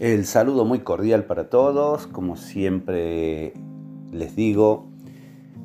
El 0.00 0.26
saludo 0.26 0.64
muy 0.64 0.80
cordial 0.80 1.24
para 1.24 1.48
todos, 1.48 2.08
como 2.08 2.36
siempre 2.36 3.52
les 4.10 4.34
digo, 4.34 4.88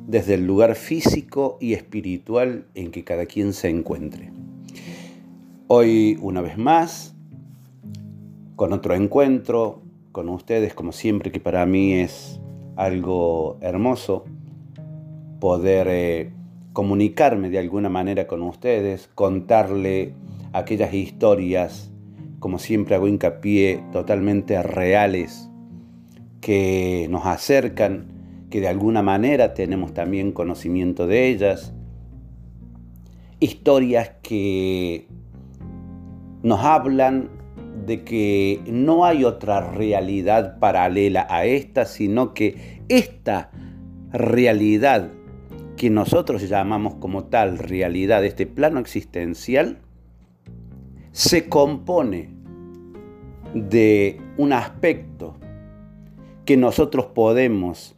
desde 0.06 0.36
el 0.36 0.46
lugar 0.46 0.76
físico 0.76 1.58
y 1.60 1.74
espiritual 1.74 2.68
en 2.76 2.92
que 2.92 3.04
cada 3.04 3.26
quien 3.26 3.54
se 3.54 3.70
encuentre. 3.70 4.32
Hoy, 5.66 6.20
una 6.22 6.42
vez 6.42 6.60
más, 6.60 7.16
con 8.56 8.72
otro 8.72 8.94
encuentro 8.94 9.82
con 10.12 10.30
ustedes, 10.30 10.76
como 10.76 10.92
siempre, 10.92 11.32
que 11.32 11.40
para 11.40 11.66
mí 11.66 11.94
es 11.94 12.40
algo 12.76 13.58
hermoso 13.62 14.26
poder 15.40 15.88
eh, 15.90 16.34
comunicarme 16.74 17.50
de 17.50 17.58
alguna 17.58 17.90
manera 17.90 18.28
con 18.28 18.44
ustedes, 18.44 19.10
contarle 19.16 20.14
aquellas 20.54 20.94
historias 20.94 21.90
como 22.40 22.60
siempre 22.60 22.96
hago 22.96 23.08
hincapié, 23.08 23.84
totalmente 23.92 24.62
reales, 24.64 25.50
que 26.42 27.08
nos 27.10 27.26
acercan, 27.26 28.08
que 28.50 28.62
de 28.62 28.68
alguna 28.68 29.02
manera 29.02 29.54
tenemos 29.54 29.94
también 29.94 30.32
conocimiento 30.32 31.06
de 31.08 31.28
ellas, 31.28 31.74
historias 33.40 34.12
que 34.22 35.08
nos 36.44 36.64
hablan 36.64 37.30
de 37.86 38.04
que 38.04 38.62
no 38.68 39.06
hay 39.06 39.24
otra 39.24 39.72
realidad 39.72 40.60
paralela 40.60 41.28
a 41.30 41.46
esta, 41.46 41.86
sino 41.86 42.34
que 42.34 42.82
esta 42.88 43.52
realidad 44.12 45.12
que 45.76 45.90
nosotros 45.90 46.48
llamamos 46.50 46.96
como 46.96 47.26
tal 47.26 47.58
realidad, 47.58 48.26
este 48.26 48.46
plano 48.46 48.80
existencial, 48.80 49.80
se 51.12 51.50
compone 51.50 52.30
de 53.54 54.22
un 54.38 54.54
aspecto 54.54 55.36
que 56.46 56.58
nosotros 56.58 57.08
podemos 57.08 57.96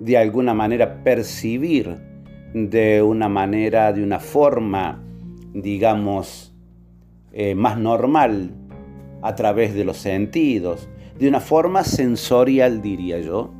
de 0.00 0.16
alguna 0.18 0.54
manera 0.54 1.02
percibir 1.02 1.96
de 2.54 3.02
una 3.02 3.28
manera, 3.28 3.92
de 3.92 4.02
una 4.02 4.18
forma, 4.18 5.02
digamos, 5.52 6.54
eh, 7.32 7.54
más 7.54 7.78
normal 7.78 8.50
a 9.22 9.34
través 9.34 9.74
de 9.74 9.84
los 9.84 9.98
sentidos, 9.98 10.88
de 11.18 11.28
una 11.28 11.40
forma 11.40 11.84
sensorial, 11.84 12.80
diría 12.80 13.20
yo. 13.20 13.52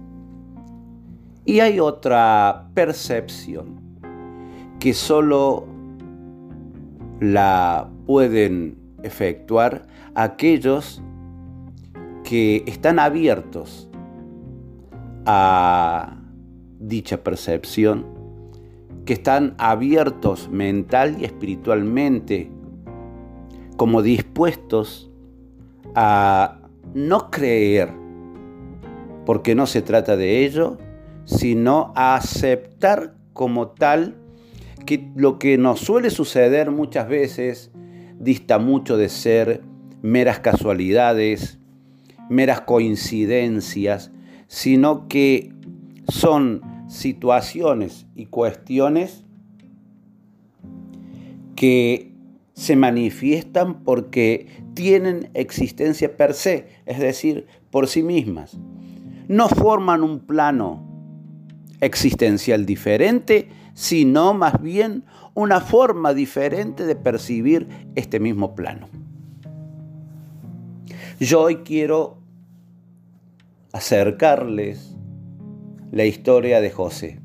Y 1.45 1.61
hay 1.61 1.79
otra 1.79 2.69
percepción 2.75 3.81
que 4.79 4.95
solo 4.95 5.67
la 7.21 7.89
pueden 8.07 8.86
efectuar 9.03 9.87
aquellos 10.15 11.03
que 12.25 12.65
están 12.67 12.99
abiertos 12.99 13.89
a 15.27 16.17
dicha 16.79 17.23
percepción, 17.23 18.07
que 19.05 19.13
están 19.13 19.55
abiertos 19.59 20.49
mental 20.51 21.17
y 21.21 21.25
espiritualmente, 21.25 22.51
como 23.77 24.03
dispuestos 24.03 25.11
a 25.95 26.61
no 26.95 27.31
creer, 27.31 27.93
porque 29.25 29.55
no 29.55 29.67
se 29.67 29.83
trata 29.83 30.17
de 30.17 30.45
ello, 30.45 30.79
sino 31.25 31.93
a 31.95 32.17
aceptar 32.17 33.15
como 33.33 33.69
tal 33.69 34.17
que 34.87 35.11
lo 35.17 35.39
que 35.39 35.59
nos 35.59 35.81
suele 35.81 36.11
suceder 36.11 36.71
muchas 36.71 37.09
veces 37.09 37.71
dista 38.19 38.59
mucho 38.59 38.97
de 38.97 39.09
ser 39.09 39.63
meras 40.03 40.41
casualidades, 40.41 41.59
meras 42.29 42.63
coincidencias, 42.63 44.11
sino 44.47 45.09
que 45.09 45.53
son 46.09 46.63
situaciones 46.89 48.07
y 48.15 48.27
cuestiones 48.27 49.25
que 51.57 52.13
se 52.53 52.77
manifiestan 52.77 53.83
porque 53.83 54.47
tienen 54.75 55.31
existencia 55.35 56.17
per 56.17 56.35
se, 56.35 56.69
es 56.87 56.99
decir, 56.99 57.47
por 57.71 57.89
sí 57.89 58.03
mismas. 58.03 58.57
No 59.29 59.49
forman 59.49 60.03
un 60.03 60.21
plano 60.21 60.87
existencial 61.81 62.65
diferente, 62.65 63.49
sino 63.75 64.33
más 64.33 64.61
bien 64.63 65.05
una 65.37 65.61
forma 65.61 66.15
diferente 66.15 66.87
de 66.87 66.97
percibir 66.97 67.69
este 67.95 68.19
mismo 68.19 68.55
plano. 68.55 68.89
Yo 71.21 71.43
hoy 71.43 71.57
quiero 71.57 72.17
acercarles 73.71 74.97
la 75.93 76.07
historia 76.07 76.63
de 76.63 76.71
José. 76.71 77.21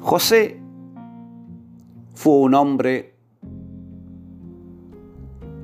José 0.00 0.60
fue 2.14 2.34
un 2.34 2.54
hombre 2.54 3.16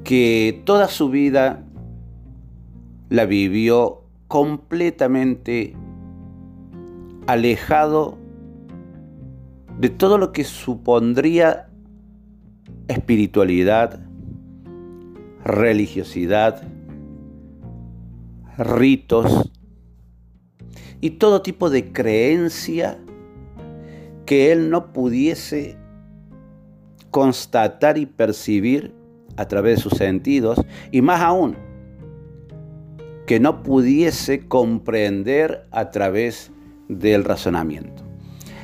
que 0.03 0.63
toda 0.65 0.89
su 0.89 1.11
vida 1.11 1.65
la 3.09 3.25
vivió 3.25 4.03
completamente 4.27 5.77
alejado 7.29 8.19
de 9.79 9.89
todo 9.89 10.19
lo 10.19 10.33
que 10.33 10.45
supondría 10.45 11.69
espiritualidad, 12.89 14.01
religiosidad, 15.45 16.63
ritos 18.59 19.51
y 21.01 21.11
todo 21.11 21.43
tipo 21.43 21.71
de 21.71 21.93
creencia 21.93 22.99
que 24.27 24.53
él 24.53 24.71
no 24.71 24.93
pudiese 24.93 25.77
constatar 27.11 27.99
y 27.99 28.07
percibir 28.07 28.95
a 29.37 29.47
través 29.49 29.77
de 29.77 29.83
sus 29.83 29.99
sentidos 29.99 30.61
y 30.91 31.03
más 31.03 31.21
aún 31.21 31.57
que 33.27 33.41
no 33.41 33.63
pudiese 33.63 34.47
comprender 34.49 35.67
a 35.71 35.91
través 35.91 36.51
del 36.89 37.25
razonamiento. 37.25 38.02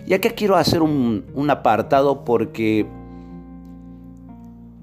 Y 0.09 0.15
aquí 0.15 0.31
quiero 0.31 0.57
hacer 0.57 0.81
un, 0.81 1.27
un 1.35 1.51
apartado 1.51 2.25
porque 2.25 2.87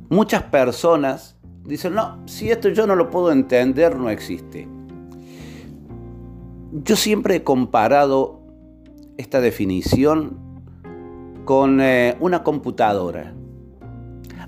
muchas 0.08 0.44
personas 0.44 1.36
dicen, 1.64 1.96
no, 1.96 2.20
si 2.28 2.52
esto 2.52 2.70
yo 2.70 2.86
no 2.86 2.96
lo 2.96 3.10
puedo 3.10 3.32
entender, 3.32 3.98
no 3.98 4.12
existe. 4.12 4.68
Yo 6.74 6.96
siempre 6.96 7.38
he 7.38 7.44
comparado 7.44 8.40
esta 9.18 9.42
definición 9.42 10.38
con 11.44 11.82
eh, 11.82 12.16
una 12.20 12.44
computadora 12.44 13.34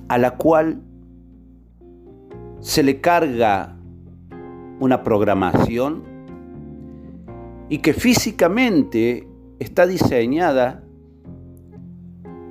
a 0.10 0.18
la 0.20 0.38
cual 0.38 0.84
se 2.60 2.84
le 2.84 3.02
carga 3.02 3.76
una 4.80 5.02
programación 5.02 6.04
y 7.68 7.80
que 7.80 7.94
físicamente 7.94 9.28
está 9.60 9.88
diseñada 9.88 10.84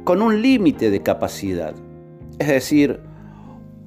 con 0.04 0.22
un 0.22 0.40
límite 0.42 0.90
de 0.90 1.02
capacidad. 1.02 1.74
Es 2.38 2.48
decir, 2.48 3.00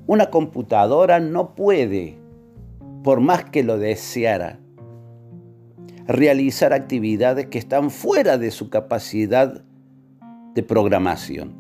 una 0.08 0.30
computadora 0.30 1.20
no 1.20 1.56
puede, 1.56 2.18
por 3.04 3.22
más 3.22 3.46
que 3.46 3.64
lo 3.64 3.78
deseara, 3.78 4.60
realizar 6.08 6.74
actividades 6.74 7.48
que 7.48 7.60
están 7.60 7.92
fuera 7.92 8.38
de 8.38 8.52
su 8.52 8.70
capacidad 8.70 9.64
de 10.56 10.64
programación. 10.64 11.54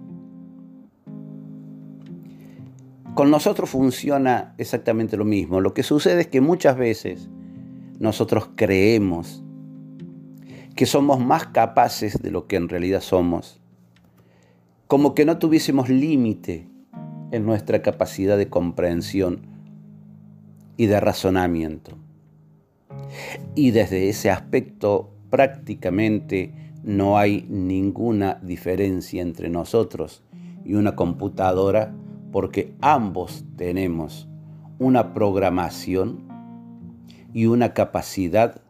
Con 3.13 3.31
nosotros 3.31 3.69
funciona 3.69 4.55
exactamente 4.57 5.17
lo 5.17 5.25
mismo. 5.25 5.61
Lo 5.61 5.73
que 5.73 5.83
sucede 5.83 6.21
es 6.21 6.27
que 6.27 6.41
muchas 6.41 6.77
veces 6.77 7.29
nosotros 7.99 8.49
creemos 8.55 9.43
que 10.79 10.85
somos 10.85 11.19
más 11.19 11.47
capaces 11.47 12.21
de 12.21 12.31
lo 12.31 12.47
que 12.47 12.55
en 12.55 12.69
realidad 12.69 13.01
somos. 13.01 13.59
Como 14.87 15.13
que 15.13 15.25
no 15.25 15.37
tuviésemos 15.37 15.89
límite 15.89 16.69
en 17.31 17.45
nuestra 17.45 17.81
capacidad 17.81 18.37
de 18.37 18.47
comprensión 18.47 19.41
y 20.77 20.85
de 20.85 21.01
razonamiento. 21.01 21.97
Y 23.55 23.71
desde 23.71 24.07
ese 24.07 24.31
aspecto 24.31 25.11
prácticamente 25.29 26.53
no 26.81 27.17
hay 27.17 27.45
ninguna 27.49 28.39
diferencia 28.41 29.21
entre 29.21 29.49
nosotros 29.49 30.23
y 30.63 30.75
una 30.75 30.95
computadora 30.95 31.93
porque 32.31 32.73
ambos 32.79 33.43
tenemos 33.57 34.29
una 34.77 35.13
programación 35.13 36.23
y 37.33 37.47
una 37.47 37.73
capacidad 37.73 38.61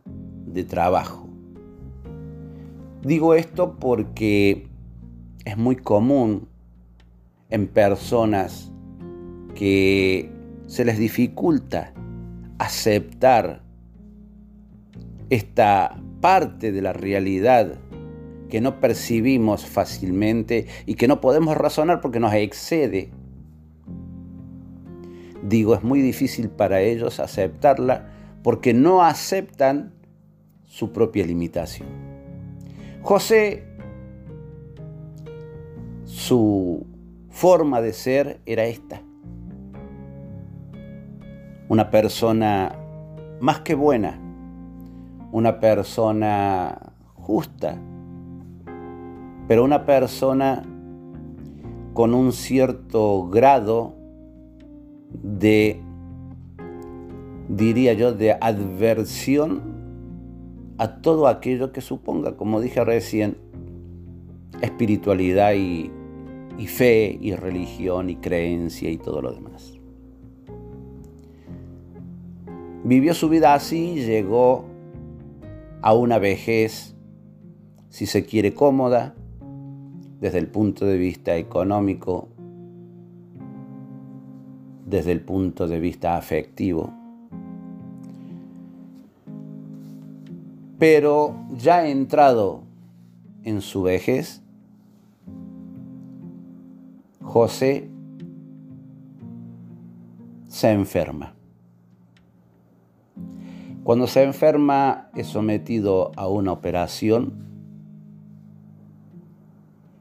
de 0.48 0.64
trabajo. 0.64 1.29
Digo 3.02 3.34
esto 3.34 3.78
porque 3.80 4.68
es 5.46 5.58
muy 5.58 5.78
común 5.78 6.50
en 7.50 7.68
personas 7.68 8.72
que 9.56 10.30
se 10.68 10.84
les 10.84 10.98
dificulta 10.98 11.94
aceptar 12.58 13.64
esta 15.30 16.02
parte 16.20 16.72
de 16.72 16.82
la 16.82 16.92
realidad 16.92 17.80
que 18.50 18.60
no 18.60 18.82
percibimos 18.82 19.66
fácilmente 19.66 20.68
y 20.86 20.96
que 20.96 21.08
no 21.08 21.22
podemos 21.22 21.56
razonar 21.56 22.02
porque 22.02 22.20
nos 22.20 22.34
excede. 22.34 23.12
Digo, 25.42 25.74
es 25.74 25.84
muy 25.84 26.02
difícil 26.02 26.50
para 26.50 26.82
ellos 26.82 27.22
aceptarla 27.22 28.10
porque 28.44 28.74
no 28.74 29.04
aceptan 29.04 29.94
su 30.66 30.92
propia 30.92 31.26
limitación. 31.26 32.09
José, 33.02 33.64
su 36.06 36.86
forma 37.30 37.82
de 37.82 37.94
ser 37.94 38.42
era 38.46 38.66
esta. 38.66 39.02
Una 41.70 41.90
persona 41.90 42.76
más 43.40 43.62
que 43.62 43.76
buena, 43.76 44.20
una 45.32 45.60
persona 45.60 46.94
justa, 47.16 47.78
pero 49.48 49.64
una 49.64 49.86
persona 49.86 50.64
con 51.94 52.14
un 52.14 52.34
cierto 52.34 53.28
grado 53.30 53.96
de, 55.12 55.82
diría 57.48 57.94
yo, 57.94 58.14
de 58.14 58.34
adversión 58.34 59.69
a 60.80 61.02
todo 61.02 61.28
aquello 61.28 61.74
que 61.74 61.82
suponga, 61.82 62.38
como 62.38 62.62
dije 62.62 62.84
recién, 62.86 63.38
espiritualidad 64.62 65.54
y, 65.54 65.92
fe 66.68 67.18
y 67.22 67.36
religión 67.36 68.10
y 68.10 68.16
creencia 68.16 68.90
y 68.90 68.98
todo 68.98 69.22
lo 69.22 69.34
demás. 69.34 69.78
Vivió 72.86 73.14
su 73.14 73.28
vida 73.28 73.54
así, 73.54 73.96
llegó 74.06 74.66
a 75.82 75.94
una 75.94 76.18
vejez, 76.18 76.96
si 77.90 78.06
se 78.06 78.26
quiere, 78.26 78.54
cómoda, 78.54 79.16
desde 80.22 80.38
el 80.38 80.48
punto 80.48 80.86
de 80.86 80.98
vista 80.98 81.36
económico, 81.36 82.30
desde 84.86 85.12
el 85.12 85.20
punto 85.22 85.68
de 85.68 85.80
vista 85.80 86.16
afectivo. 86.16 86.99
Pero 90.80 91.36
ya 91.58 91.88
entrado 91.88 92.64
en 93.44 93.62
su 93.62 93.84
vejez, 93.84 94.42
José 97.22 97.90
se 100.48 100.72
enferma. 100.72 101.36
Cuando 103.84 104.08
se 104.08 104.24
enferma 104.24 105.10
es 105.16 105.28
sometido 105.28 106.12
a 106.16 106.28
una 106.28 106.54
operación 106.54 107.34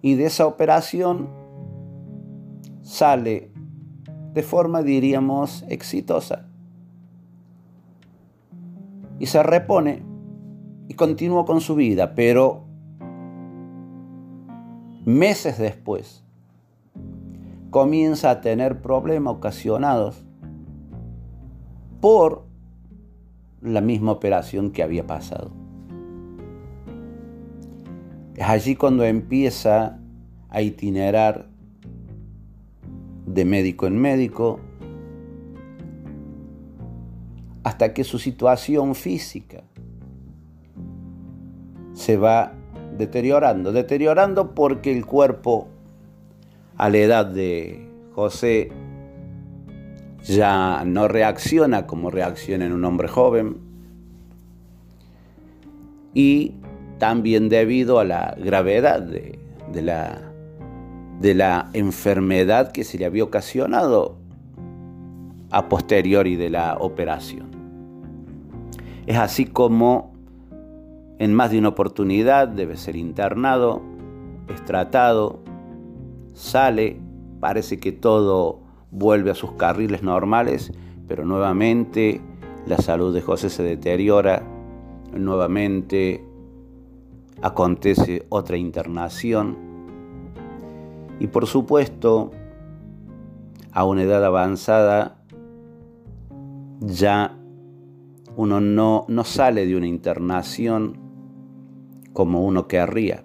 y 0.00 0.14
de 0.14 0.26
esa 0.26 0.46
operación 0.46 1.28
sale 2.82 3.50
de 4.32 4.42
forma, 4.42 4.82
diríamos, 4.82 5.64
exitosa. 5.68 6.46
Y 9.18 9.26
se 9.26 9.42
repone 9.42 10.07
y 10.88 10.94
continúa 10.94 11.44
con 11.44 11.60
su 11.60 11.74
vida, 11.74 12.14
pero 12.14 12.64
meses 15.04 15.58
después 15.58 16.24
comienza 17.70 18.30
a 18.30 18.40
tener 18.40 18.80
problemas 18.80 19.34
ocasionados 19.34 20.24
por 22.00 22.46
la 23.60 23.82
misma 23.82 24.12
operación 24.12 24.70
que 24.70 24.82
había 24.82 25.06
pasado. 25.06 25.50
Es 28.34 28.48
allí 28.48 28.76
cuando 28.76 29.04
empieza 29.04 29.98
a 30.48 30.62
itinerar 30.62 31.50
de 33.26 33.44
médico 33.44 33.86
en 33.86 34.00
médico 34.00 34.60
hasta 37.62 37.92
que 37.92 38.04
su 38.04 38.18
situación 38.18 38.94
física 38.94 39.64
se 41.98 42.16
va 42.16 42.52
deteriorando, 42.96 43.72
deteriorando 43.72 44.54
porque 44.54 44.96
el 44.96 45.04
cuerpo 45.04 45.66
a 46.76 46.88
la 46.90 46.98
edad 46.98 47.26
de 47.26 47.90
José 48.14 48.70
ya 50.22 50.84
no 50.86 51.08
reacciona 51.08 51.88
como 51.88 52.10
reacciona 52.10 52.66
en 52.66 52.72
un 52.72 52.84
hombre 52.84 53.08
joven 53.08 53.56
y 56.14 56.54
también 56.98 57.48
debido 57.48 57.98
a 57.98 58.04
la 58.04 58.36
gravedad 58.38 59.02
de, 59.02 59.40
la, 59.82 60.20
de 61.20 61.34
la 61.34 61.68
enfermedad 61.72 62.70
que 62.70 62.84
se 62.84 62.96
le 62.96 63.06
había 63.06 63.24
ocasionado 63.24 64.18
a 65.50 65.68
posteriori 65.68 66.36
de 66.36 66.50
la 66.50 66.76
operación. 66.78 67.48
Es 69.06 69.16
así 69.16 69.46
como 69.46 70.17
en 71.18 71.34
más 71.34 71.50
de 71.50 71.58
una 71.58 71.68
oportunidad 71.68 72.48
debe 72.48 72.76
ser 72.76 72.96
internado, 72.96 73.82
es 74.48 74.64
tratado, 74.64 75.40
sale, 76.32 77.00
parece 77.40 77.78
que 77.80 77.92
todo 77.92 78.60
vuelve 78.90 79.30
a 79.30 79.34
sus 79.34 79.52
carriles 79.52 80.02
normales, 80.02 80.72
pero 81.08 81.24
nuevamente 81.24 82.20
la 82.66 82.78
salud 82.78 83.12
de 83.12 83.20
José 83.20 83.50
se 83.50 83.62
deteriora, 83.62 84.42
nuevamente 85.12 86.24
acontece 87.42 88.26
otra 88.28 88.56
internación. 88.56 89.56
Y 91.18 91.26
por 91.26 91.46
supuesto 91.46 92.30
a 93.72 93.84
una 93.84 94.02
edad 94.02 94.24
avanzada 94.24 95.18
ya 96.80 97.36
uno 98.36 98.60
no, 98.60 99.04
no 99.08 99.24
sale 99.24 99.66
de 99.66 99.76
una 99.76 99.88
internación 99.88 101.07
como 102.18 102.44
uno 102.44 102.66
querría. 102.66 103.22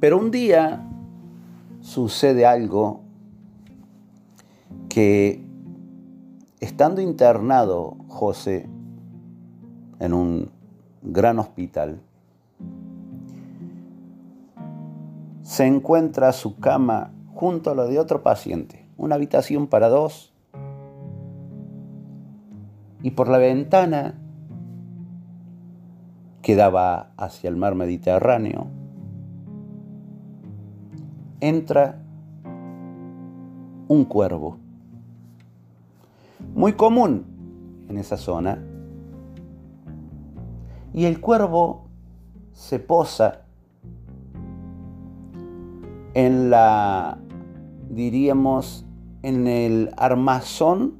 Pero 0.00 0.18
un 0.18 0.30
día 0.30 0.88
sucede 1.80 2.46
algo 2.46 3.02
que 4.88 5.44
estando 6.58 7.02
internado 7.02 7.98
José 8.08 8.66
en 10.00 10.14
un 10.14 10.50
gran 11.02 11.38
hospital, 11.38 12.00
se 15.42 15.66
encuentra 15.66 16.32
su 16.32 16.56
cama 16.56 17.12
junto 17.34 17.70
a 17.70 17.74
la 17.74 17.84
de 17.84 17.98
otro 17.98 18.22
paciente, 18.22 18.88
una 18.96 19.16
habitación 19.16 19.66
para 19.66 19.90
dos, 19.90 20.32
y 23.02 23.10
por 23.10 23.28
la 23.28 23.36
ventana 23.36 24.21
que 26.42 26.56
daba 26.56 27.12
hacia 27.16 27.48
el 27.48 27.56
mar 27.56 27.74
Mediterráneo, 27.76 28.66
entra 31.40 32.02
un 33.88 34.04
cuervo. 34.04 34.58
Muy 36.54 36.72
común 36.72 37.24
en 37.88 37.96
esa 37.96 38.16
zona. 38.16 38.58
Y 40.92 41.04
el 41.04 41.20
cuervo 41.20 41.86
se 42.52 42.78
posa 42.78 43.42
en 46.14 46.50
la, 46.50 47.18
diríamos, 47.88 48.84
en 49.22 49.46
el 49.46 49.90
armazón 49.96 50.94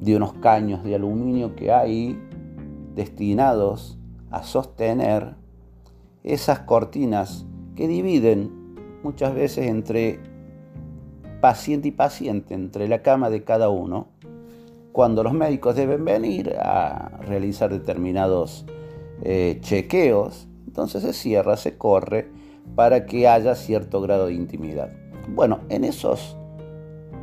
de 0.00 0.16
unos 0.16 0.32
caños 0.34 0.82
de 0.82 0.94
aluminio 0.94 1.54
que 1.56 1.72
hay 1.72 2.18
destinados 3.00 3.98
a 4.30 4.42
sostener 4.42 5.34
esas 6.22 6.60
cortinas 6.60 7.46
que 7.74 7.88
dividen 7.88 8.76
muchas 9.02 9.34
veces 9.34 9.68
entre 9.68 10.20
paciente 11.40 11.88
y 11.88 11.92
paciente, 11.92 12.52
entre 12.52 12.88
la 12.88 13.00
cama 13.00 13.30
de 13.30 13.42
cada 13.42 13.70
uno, 13.70 14.08
cuando 14.92 15.22
los 15.22 15.32
médicos 15.32 15.76
deben 15.76 16.04
venir 16.04 16.54
a 16.58 17.20
realizar 17.22 17.70
determinados 17.70 18.66
eh, 19.22 19.56
chequeos, 19.62 20.46
entonces 20.66 21.02
se 21.02 21.14
cierra, 21.14 21.56
se 21.56 21.78
corre 21.78 22.28
para 22.74 23.06
que 23.06 23.26
haya 23.26 23.54
cierto 23.54 24.02
grado 24.02 24.26
de 24.26 24.34
intimidad. 24.34 24.92
Bueno, 25.34 25.60
en 25.70 25.84
esos 25.84 26.36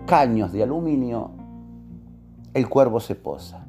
caños 0.07 0.51
de 0.51 0.63
aluminio 0.63 1.33
el 2.55 2.67
cuervo 2.67 2.99
se 2.99 3.13
posa 3.13 3.66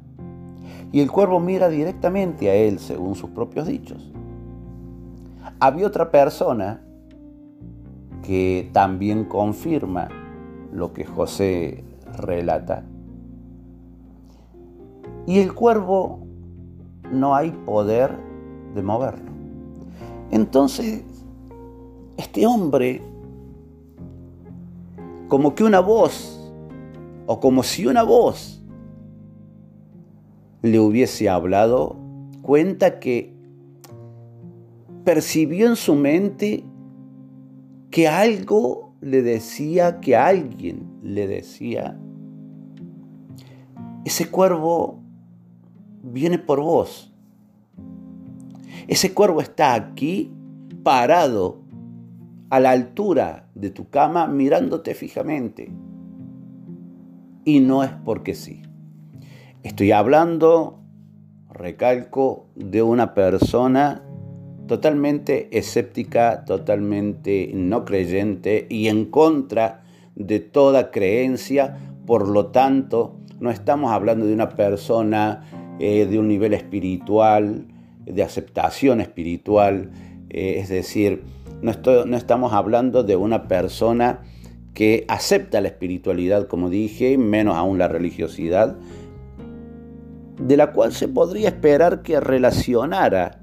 y 0.91 1.01
el 1.01 1.11
cuervo 1.11 1.39
mira 1.39 1.69
directamente 1.69 2.49
a 2.49 2.55
él 2.55 2.79
según 2.79 3.15
sus 3.15 3.29
propios 3.29 3.67
dichos 3.67 4.11
había 5.59 5.87
otra 5.87 6.09
persona 6.09 6.81
que 8.23 8.69
también 8.73 9.25
confirma 9.25 10.07
lo 10.71 10.93
que 10.93 11.03
José 11.05 11.83
relata. 12.17 12.83
Y 15.25 15.39
el 15.39 15.53
cuervo 15.53 16.19
no 17.11 17.35
hay 17.35 17.51
poder 17.51 18.15
de 18.73 18.81
moverlo. 18.81 19.31
Entonces, 20.31 21.03
este 22.17 22.45
hombre, 22.45 23.01
como 25.27 25.55
que 25.55 25.63
una 25.63 25.79
voz, 25.79 26.35
o 27.25 27.39
como 27.39 27.63
si 27.63 27.85
una 27.85 28.03
voz 28.03 28.58
le 30.61 30.79
hubiese 30.79 31.29
hablado, 31.29 31.95
cuenta 32.41 32.99
que 32.99 33.33
percibió 35.03 35.67
en 35.67 35.75
su 35.75 35.95
mente 35.95 36.63
que 37.91 38.07
algo 38.07 38.93
le 39.01 39.21
decía, 39.21 39.99
que 39.99 40.15
alguien 40.15 40.87
le 41.01 41.27
decía, 41.27 41.97
ese 44.05 44.29
cuervo 44.29 44.99
viene 46.03 46.37
por 46.37 46.61
vos. 46.61 47.13
Ese 48.87 49.13
cuervo 49.13 49.41
está 49.41 49.73
aquí, 49.75 50.33
parado, 50.83 51.61
a 52.49 52.59
la 52.59 52.71
altura 52.71 53.47
de 53.53 53.69
tu 53.69 53.89
cama, 53.89 54.27
mirándote 54.27 54.95
fijamente. 54.95 55.71
Y 57.45 57.59
no 57.59 57.83
es 57.83 57.91
porque 58.03 58.33
sí. 58.33 58.63
Estoy 59.61 59.91
hablando, 59.91 60.79
recalco, 61.51 62.47
de 62.55 62.81
una 62.81 63.13
persona 63.13 64.01
totalmente 64.67 65.49
escéptica, 65.51 66.45
totalmente 66.45 67.51
no 67.53 67.83
creyente 67.83 68.67
y 68.69 68.87
en 68.87 69.03
contra 69.03 69.83
de 70.15 70.39
toda 70.39 70.91
creencia. 70.91 71.77
Por 72.05 72.29
lo 72.29 72.47
tanto, 72.47 73.17
no 73.41 73.51
estamos 73.51 73.91
hablando 73.91 74.25
de 74.25 74.33
una 74.33 74.47
persona 74.47 75.43
eh, 75.79 76.05
de 76.05 76.17
un 76.17 76.29
nivel 76.29 76.53
espiritual, 76.53 77.65
de 78.05 78.23
aceptación 78.23 79.01
espiritual, 79.01 79.91
eh, 80.29 80.59
es 80.59 80.69
decir, 80.69 81.23
no, 81.61 81.73
no 82.05 82.15
estamos 82.15 82.53
hablando 82.53 83.03
de 83.03 83.17
una 83.17 83.49
persona 83.49 84.21
que 84.73 85.03
acepta 85.09 85.59
la 85.59 85.67
espiritualidad, 85.67 86.47
como 86.47 86.69
dije, 86.69 87.17
menos 87.17 87.57
aún 87.57 87.77
la 87.77 87.89
religiosidad, 87.89 88.77
de 90.39 90.57
la 90.57 90.71
cual 90.71 90.93
se 90.93 91.07
podría 91.07 91.49
esperar 91.49 92.01
que 92.01 92.19
relacionara 92.19 93.41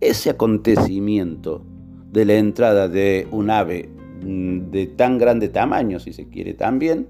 ese 0.00 0.30
acontecimiento 0.30 1.64
de 2.10 2.24
la 2.24 2.34
entrada 2.34 2.88
de 2.88 3.28
un 3.30 3.50
ave 3.50 3.88
mm, 4.22 4.70
de 4.70 4.86
tan 4.86 5.18
grande 5.18 5.48
tamaño, 5.48 5.98
si 5.98 6.12
se 6.12 6.28
quiere 6.28 6.54
también, 6.54 7.08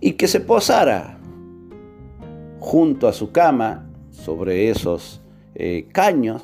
y 0.00 0.12
que 0.12 0.28
se 0.28 0.40
posara 0.40 1.18
junto 2.60 3.08
a 3.08 3.12
su 3.12 3.30
cama, 3.30 3.90
sobre 4.10 4.70
esos 4.70 5.20
eh, 5.54 5.88
caños, 5.92 6.42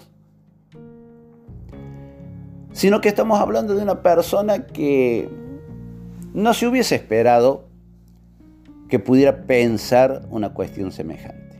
sino 2.72 3.00
que 3.00 3.08
estamos 3.08 3.40
hablando 3.40 3.74
de 3.74 3.82
una 3.82 4.02
persona 4.02 4.66
que 4.66 5.28
no 6.34 6.52
se 6.52 6.66
hubiese 6.66 6.96
esperado 6.96 7.69
que 8.90 8.98
pudiera 8.98 9.46
pensar 9.46 10.26
una 10.30 10.52
cuestión 10.52 10.90
semejante. 10.90 11.56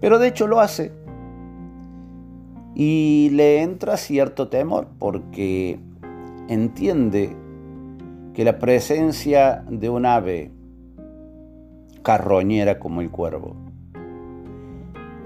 Pero 0.00 0.18
de 0.18 0.28
hecho 0.28 0.46
lo 0.48 0.60
hace. 0.60 0.92
Y 2.74 3.30
le 3.32 3.62
entra 3.62 3.96
cierto 3.96 4.48
temor 4.48 4.88
porque 4.98 5.78
entiende 6.48 7.34
que 8.34 8.44
la 8.44 8.58
presencia 8.58 9.64
de 9.70 9.88
un 9.88 10.04
ave 10.04 10.50
carroñera 12.02 12.80
como 12.80 13.00
el 13.00 13.10
cuervo, 13.10 13.54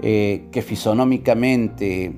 eh, 0.03 0.47
que 0.51 0.61
fisonómicamente 0.61 2.13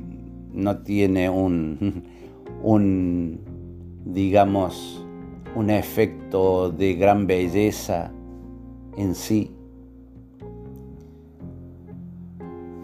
no 0.51 0.79
tiene 0.79 1.29
un, 1.29 2.03
un, 2.61 3.39
digamos, 4.03 5.05
un 5.55 5.69
efecto 5.69 6.69
de 6.71 6.93
gran 6.95 7.25
belleza 7.25 8.11
en 8.97 9.15
sí, 9.15 9.55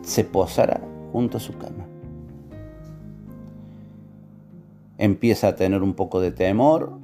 se 0.02 0.24
posará 0.24 0.82
junto 1.12 1.38
a 1.38 1.40
su 1.40 1.58
cama. 1.58 1.86
Empieza 4.98 5.50
a 5.50 5.56
tener 5.56 5.84
un 5.84 5.94
poco 5.94 6.20
de 6.22 6.32
temor 6.32 7.00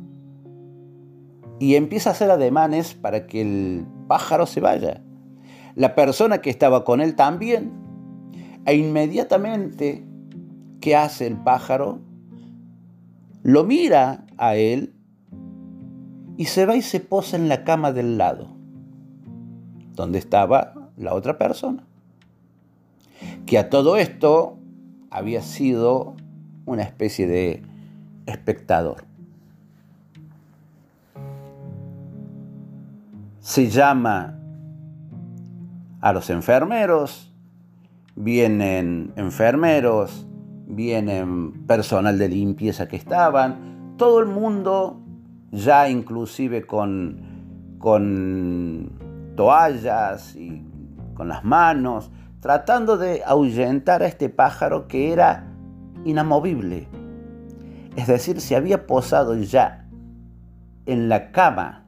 y 1.60 1.76
empieza 1.76 2.10
a 2.10 2.14
hacer 2.14 2.32
ademanes 2.32 2.94
para 2.94 3.28
que 3.28 3.42
el 3.42 3.86
pájaro 4.08 4.46
se 4.46 4.62
vaya. 4.62 5.02
La 5.76 5.96
persona 5.96 6.42
que 6.42 6.50
estaba 6.50 6.84
con 6.84 7.02
él 7.02 7.16
también. 7.16 7.72
E 8.66 8.76
inmediatamente, 8.76 10.06
¿qué 10.80 10.96
hace 10.96 11.28
el 11.28 11.38
pájaro? 11.38 12.00
Lo 13.44 13.66
mira 13.66 14.26
a 14.38 14.56
él 14.56 14.96
y 16.38 16.46
se 16.46 16.66
va 16.66 16.76
y 16.76 16.82
se 16.82 17.00
posa 17.00 17.36
en 17.36 17.50
la 17.50 17.64
cama 17.64 17.92
del 17.92 18.18
lado, 18.18 18.53
donde 19.94 20.20
estaba 20.20 20.74
la 20.98 21.14
otra 21.14 21.38
persona. 21.38 21.84
Que 23.46 23.58
a 23.58 23.70
todo 23.70 23.98
esto 23.98 24.58
había 25.10 25.42
sido 25.42 26.16
una 26.66 26.84
especie 26.84 27.28
de 27.28 27.64
espectador. 28.26 29.06
se 33.44 33.70
llama 33.70 34.40
a 36.00 36.14
los 36.14 36.30
enfermeros, 36.30 37.32
vienen 38.16 39.12
enfermeros, 39.18 40.26
vienen 40.66 41.66
personal 41.68 42.18
de 42.18 42.30
limpieza 42.30 42.88
que 42.88 42.96
estaban, 42.96 43.96
todo 43.98 44.22
el 44.22 44.28
mundo 44.28 45.02
ya 45.52 45.90
inclusive 45.90 46.66
con, 46.66 47.76
con 47.80 48.92
toallas 49.36 50.36
y 50.36 50.66
con 51.14 51.28
las 51.28 51.44
manos, 51.44 52.12
tratando 52.40 52.98
de 52.98 53.24
ahuyentar 53.26 54.04
a 54.04 54.08
este 54.08 54.30
pájaro 54.30 54.88
que 54.88 55.14
era 55.14 55.48
inamovible. 56.06 56.88
Es 57.96 58.08
decir, 58.08 58.42
se 58.42 58.56
había 58.56 58.88
posado 58.88 59.36
ya 59.36 59.88
en 60.86 61.10
la 61.10 61.32
cama 61.32 61.86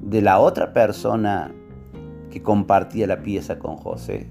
de 0.00 0.22
la 0.22 0.38
otra 0.38 0.72
persona 0.72 1.52
que 2.30 2.42
compartía 2.42 3.06
la 3.06 3.22
pieza 3.22 3.58
con 3.58 3.76
José. 3.76 4.30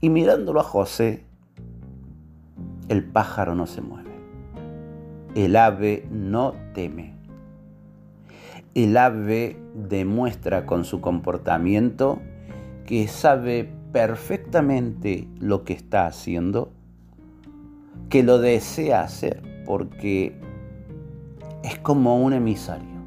Y 0.00 0.10
mirándolo 0.10 0.60
a 0.60 0.64
José, 0.64 1.24
el 2.88 3.04
pájaro 3.04 3.54
no 3.54 3.66
se 3.66 3.80
mueve. 3.80 4.10
El 5.34 5.56
ave 5.56 6.06
no 6.10 6.54
teme. 6.74 7.17
El 8.74 8.96
ave 8.96 9.60
demuestra 9.74 10.66
con 10.66 10.84
su 10.84 11.00
comportamiento 11.00 12.20
que 12.86 13.08
sabe 13.08 13.70
perfectamente 13.92 15.28
lo 15.40 15.64
que 15.64 15.72
está 15.72 16.06
haciendo, 16.06 16.70
que 18.08 18.22
lo 18.22 18.38
desea 18.38 19.02
hacer, 19.02 19.42
porque 19.66 20.38
es 21.62 21.78
como 21.78 22.22
un 22.22 22.32
emisario 22.32 22.98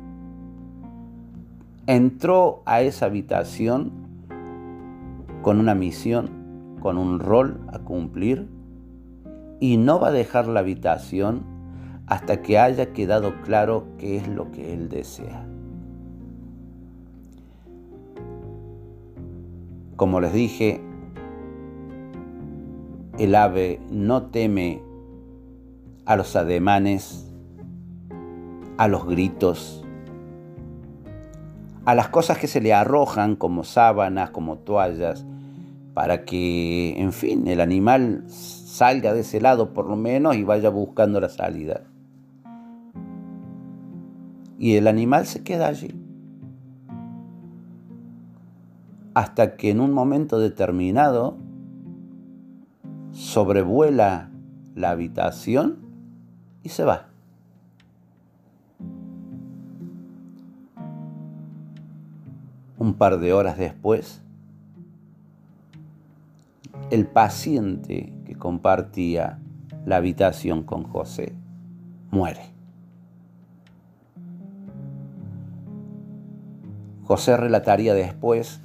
entró 1.87 2.61
a 2.65 2.81
esa 2.81 3.07
habitación 3.07 3.91
con 5.41 5.59
una 5.59 5.75
misión, 5.75 6.77
con 6.79 6.97
un 6.97 7.19
rol 7.19 7.59
a 7.73 7.79
cumplir 7.79 8.47
y 9.59 9.77
no 9.77 9.99
va 9.99 10.07
a 10.07 10.11
dejar 10.11 10.47
la 10.47 10.61
habitación 10.61 11.43
hasta 12.07 12.41
que 12.41 12.59
haya 12.59 12.93
quedado 12.93 13.41
claro 13.41 13.85
qué 13.97 14.17
es 14.17 14.27
lo 14.27 14.51
que 14.51 14.73
él 14.73 14.87
desea. 14.87 15.45
Como 19.95 20.19
les 20.19 20.33
dije, 20.33 20.81
el 23.17 23.35
ave 23.35 23.79
no 23.91 24.23
teme 24.23 24.81
a 26.05 26.15
los 26.15 26.35
ademanes, 26.35 27.31
a 28.77 28.87
los 28.87 29.05
gritos, 29.05 29.83
a 31.85 31.95
las 31.95 32.09
cosas 32.09 32.37
que 32.37 32.47
se 32.47 32.61
le 32.61 32.73
arrojan 32.73 33.35
como 33.35 33.63
sábanas, 33.63 34.31
como 34.31 34.57
toallas, 34.57 35.25
para 35.93 36.25
que, 36.25 36.99
en 36.99 37.11
fin, 37.11 37.47
el 37.47 37.61
animal 37.61 38.23
salga 38.27 39.13
de 39.13 39.21
ese 39.21 39.41
lado 39.41 39.73
por 39.73 39.87
lo 39.87 39.95
menos 39.95 40.35
y 40.35 40.43
vaya 40.43 40.69
buscando 40.69 41.19
la 41.19 41.29
salida. 41.29 41.83
Y 44.57 44.75
el 44.75 44.87
animal 44.87 45.25
se 45.25 45.43
queda 45.43 45.67
allí. 45.67 46.00
Hasta 49.13 49.55
que 49.55 49.69
en 49.71 49.79
un 49.79 49.91
momento 49.91 50.39
determinado 50.39 51.37
sobrevuela 53.11 54.31
la 54.75 54.91
habitación 54.91 55.79
y 56.63 56.69
se 56.69 56.83
va. 56.83 57.11
un 62.81 62.95
par 62.95 63.19
de 63.19 63.31
horas 63.31 63.59
después, 63.59 64.23
el 66.89 67.05
paciente 67.05 68.11
que 68.25 68.33
compartía 68.33 69.37
la 69.85 69.97
habitación 69.97 70.63
con 70.63 70.83
José 70.85 71.35
muere. 72.09 72.41
José 77.03 77.37
relataría 77.37 77.93
después 77.93 78.61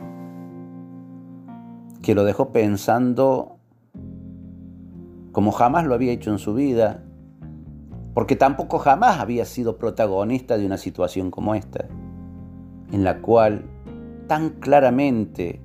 que 2.06 2.14
lo 2.14 2.22
dejó 2.22 2.52
pensando 2.52 3.58
como 5.32 5.50
jamás 5.50 5.86
lo 5.86 5.92
había 5.92 6.12
hecho 6.12 6.30
en 6.30 6.38
su 6.38 6.54
vida, 6.54 7.02
porque 8.14 8.36
tampoco 8.36 8.78
jamás 8.78 9.18
había 9.18 9.44
sido 9.44 9.76
protagonista 9.76 10.56
de 10.56 10.66
una 10.66 10.76
situación 10.76 11.32
como 11.32 11.56
esta, 11.56 11.88
en 12.92 13.02
la 13.02 13.20
cual 13.22 13.64
tan 14.28 14.50
claramente 14.50 15.60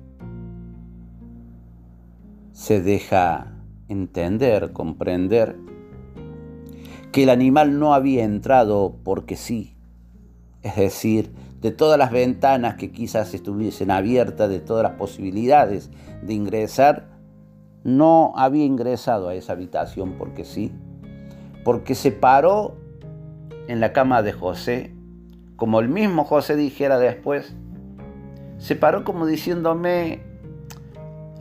se 2.50 2.82
deja 2.82 3.54
entender, 3.86 4.72
comprender, 4.72 5.56
que 7.12 7.22
el 7.22 7.30
animal 7.30 7.78
no 7.78 7.94
había 7.94 8.24
entrado 8.24 8.96
porque 9.04 9.36
sí, 9.36 9.76
es 10.62 10.74
decir, 10.74 11.32
de 11.62 11.70
todas 11.70 11.96
las 11.96 12.10
ventanas 12.10 12.74
que 12.74 12.90
quizás 12.90 13.32
estuviesen 13.34 13.92
abiertas, 13.92 14.50
de 14.50 14.58
todas 14.58 14.82
las 14.82 14.94
posibilidades 14.94 15.90
de 16.20 16.34
ingresar, 16.34 17.08
no 17.84 18.32
había 18.36 18.64
ingresado 18.64 19.28
a 19.28 19.34
esa 19.34 19.52
habitación 19.52 20.16
porque 20.18 20.44
sí, 20.44 20.72
porque 21.64 21.94
se 21.94 22.10
paró 22.10 22.76
en 23.68 23.78
la 23.78 23.92
cama 23.92 24.22
de 24.22 24.32
José, 24.32 24.92
como 25.54 25.78
el 25.78 25.88
mismo 25.88 26.24
José 26.24 26.56
dijera 26.56 26.98
después, 26.98 27.54
se 28.58 28.74
paró 28.74 29.04
como 29.04 29.24
diciéndome, 29.24 30.20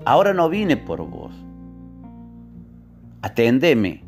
ahora 0.05 0.35
no 0.35 0.49
vine 0.49 0.77
por 0.77 1.01
vos, 1.09 1.33
atendeme, 3.23 4.03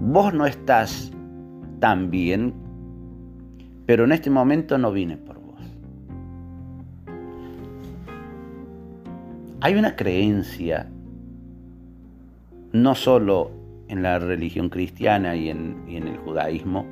vos 0.00 0.34
no 0.34 0.44
estás 0.44 1.12
tan 1.78 2.10
bien, 2.10 2.65
pero 3.86 4.04
en 4.04 4.12
este 4.12 4.30
momento 4.30 4.76
no 4.78 4.92
vine 4.92 5.16
por 5.16 5.40
vos. 5.40 5.60
Hay 9.60 9.74
una 9.74 9.96
creencia, 9.96 10.88
no 12.72 12.94
solo 12.94 13.52
en 13.88 14.02
la 14.02 14.18
religión 14.18 14.68
cristiana 14.68 15.36
y 15.36 15.48
en, 15.48 15.84
y 15.88 15.96
en 15.96 16.08
el 16.08 16.18
judaísmo, 16.18 16.84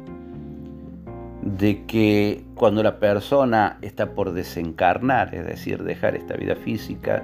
de 1.43 1.85
que 1.85 2.45
cuando 2.55 2.83
la 2.83 2.99
persona 2.99 3.79
está 3.83 4.15
por 4.15 4.33
desencarnar, 4.33 5.35
es 5.35 5.45
decir, 5.45 5.83
dejar 5.83 6.15
esta 6.15 6.37
vida 6.37 6.57
física, 6.57 7.23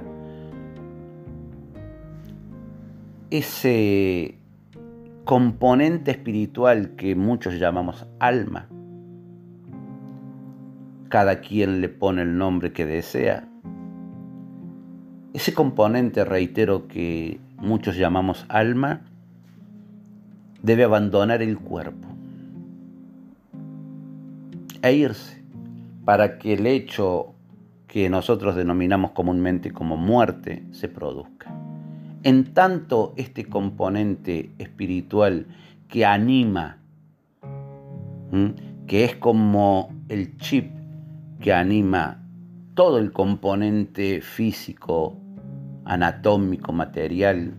ese 3.30 4.34
componente 5.24 6.10
espiritual 6.10 6.96
que 6.96 7.14
muchos 7.14 7.58
llamamos 7.58 8.06
alma, 8.18 8.68
cada 11.10 11.40
quien 11.40 11.82
le 11.82 11.90
pone 11.90 12.22
el 12.22 12.38
nombre 12.38 12.72
que 12.72 12.86
desea, 12.86 13.46
ese 15.34 15.52
componente, 15.52 16.24
reitero, 16.24 16.88
que 16.88 17.40
muchos 17.56 17.96
llamamos 17.96 18.46
alma, 18.48 19.02
debe 20.62 20.84
abandonar 20.84 21.42
el 21.42 21.58
cuerpo 21.58 22.08
e 24.82 24.92
irse 24.92 25.42
para 26.04 26.38
que 26.38 26.54
el 26.54 26.66
hecho 26.66 27.34
que 27.86 28.08
nosotros 28.08 28.54
denominamos 28.54 29.10
comúnmente 29.10 29.72
como 29.72 29.96
muerte 29.96 30.64
se 30.70 30.88
produzca. 30.88 31.52
En 32.22 32.54
tanto 32.54 33.14
este 33.16 33.46
componente 33.46 34.50
espiritual 34.58 35.46
que 35.88 36.04
anima, 36.04 36.78
que 38.86 39.04
es 39.04 39.16
como 39.16 39.92
el 40.08 40.36
chip 40.36 40.79
que 41.40 41.52
anima 41.54 42.22
todo 42.74 42.98
el 42.98 43.12
componente 43.12 44.20
físico, 44.20 45.16
anatómico, 45.84 46.72
material, 46.72 47.54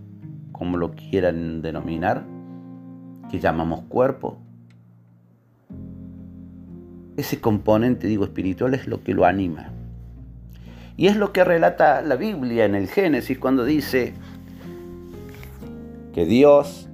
como 0.51 0.77
lo 0.77 0.91
quieran 0.91 1.61
denominar, 1.61 2.25
que 3.29 3.39
llamamos 3.39 3.81
cuerpo, 3.81 4.37
ese 7.17 7.41
componente, 7.41 8.07
digo, 8.07 8.23
espiritual 8.23 8.73
es 8.73 8.87
lo 8.87 9.03
que 9.03 9.13
lo 9.13 9.25
anima. 9.25 9.71
Y 10.95 11.07
es 11.07 11.15
lo 11.15 11.33
que 11.33 11.43
relata 11.43 12.01
la 12.01 12.15
Biblia 12.15 12.65
en 12.65 12.75
el 12.75 12.87
Génesis 12.87 13.39
cuando 13.39 13.65
dice 13.65 14.13
que 16.13 16.25
Dios 16.25 16.89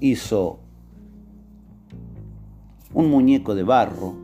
hizo 0.00 0.60
un 2.92 3.10
muñeco 3.10 3.54
de 3.54 3.62
barro 3.62 4.23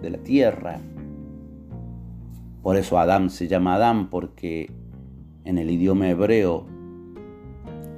de 0.00 0.10
la 0.10 0.18
tierra. 0.18 0.80
Por 2.62 2.76
eso 2.76 2.98
Adán 2.98 3.30
se 3.30 3.48
llama 3.48 3.74
Adán, 3.74 4.10
porque 4.10 4.70
en 5.44 5.58
el 5.58 5.70
idioma 5.70 6.08
hebreo 6.08 6.66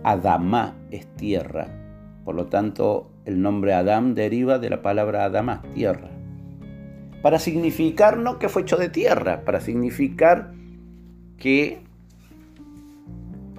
Adamá 0.03 0.77
es 0.91 1.07
tierra. 1.17 1.69
Por 2.25 2.35
lo 2.35 2.47
tanto, 2.47 3.11
el 3.25 3.41
nombre 3.43 3.75
Adán 3.75 4.15
deriva 4.15 4.59
de 4.59 4.71
la 4.71 4.83
palabra 4.83 5.25
Adamá, 5.25 5.63
tierra. 5.75 6.11
Para 7.23 7.39
significar 7.39 8.17
no 8.17 8.39
que 8.39 8.49
fue 8.49 8.63
hecho 8.63 8.77
de 8.77 8.89
tierra, 8.89 9.45
para 9.45 9.61
significar 9.61 10.53
que 11.37 11.83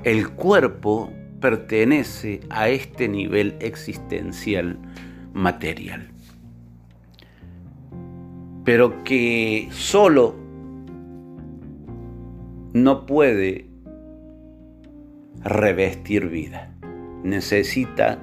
el 0.04 0.30
cuerpo 0.30 1.12
pertenece 1.40 2.42
a 2.50 2.70
este 2.70 3.08
nivel 3.08 3.56
existencial 3.60 4.80
material 5.34 6.11
pero 8.64 9.04
que 9.04 9.68
solo 9.72 10.36
no 12.74 13.06
puede 13.06 13.68
revestir 15.44 16.30
vida. 16.30 16.74
Necesita 17.24 18.20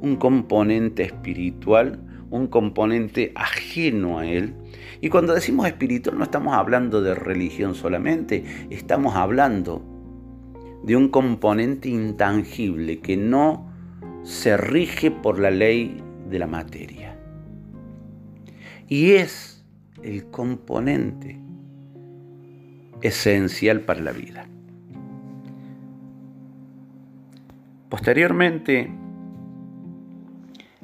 un 0.00 0.16
componente 0.16 1.02
espiritual, 1.02 2.00
un 2.30 2.46
componente 2.46 3.32
ajeno 3.34 4.18
a 4.18 4.26
él. 4.26 4.54
Y 5.00 5.08
cuando 5.08 5.34
decimos 5.34 5.66
espiritual 5.66 6.18
no 6.18 6.24
estamos 6.24 6.54
hablando 6.54 7.02
de 7.02 7.14
religión 7.14 7.74
solamente, 7.74 8.44
estamos 8.70 9.14
hablando 9.14 9.82
de 10.82 10.96
un 10.96 11.08
componente 11.08 11.88
intangible 11.88 13.00
que 13.00 13.16
no 13.16 13.70
se 14.24 14.56
rige 14.56 15.10
por 15.10 15.38
la 15.38 15.50
ley 15.50 16.02
de 16.28 16.38
la 16.38 16.46
materia. 16.46 17.16
Y 18.88 19.12
es 19.12 19.51
el 20.02 20.30
componente 20.30 21.38
esencial 23.02 23.80
para 23.80 24.00
la 24.00 24.12
vida. 24.12 24.46
Posteriormente, 27.88 28.90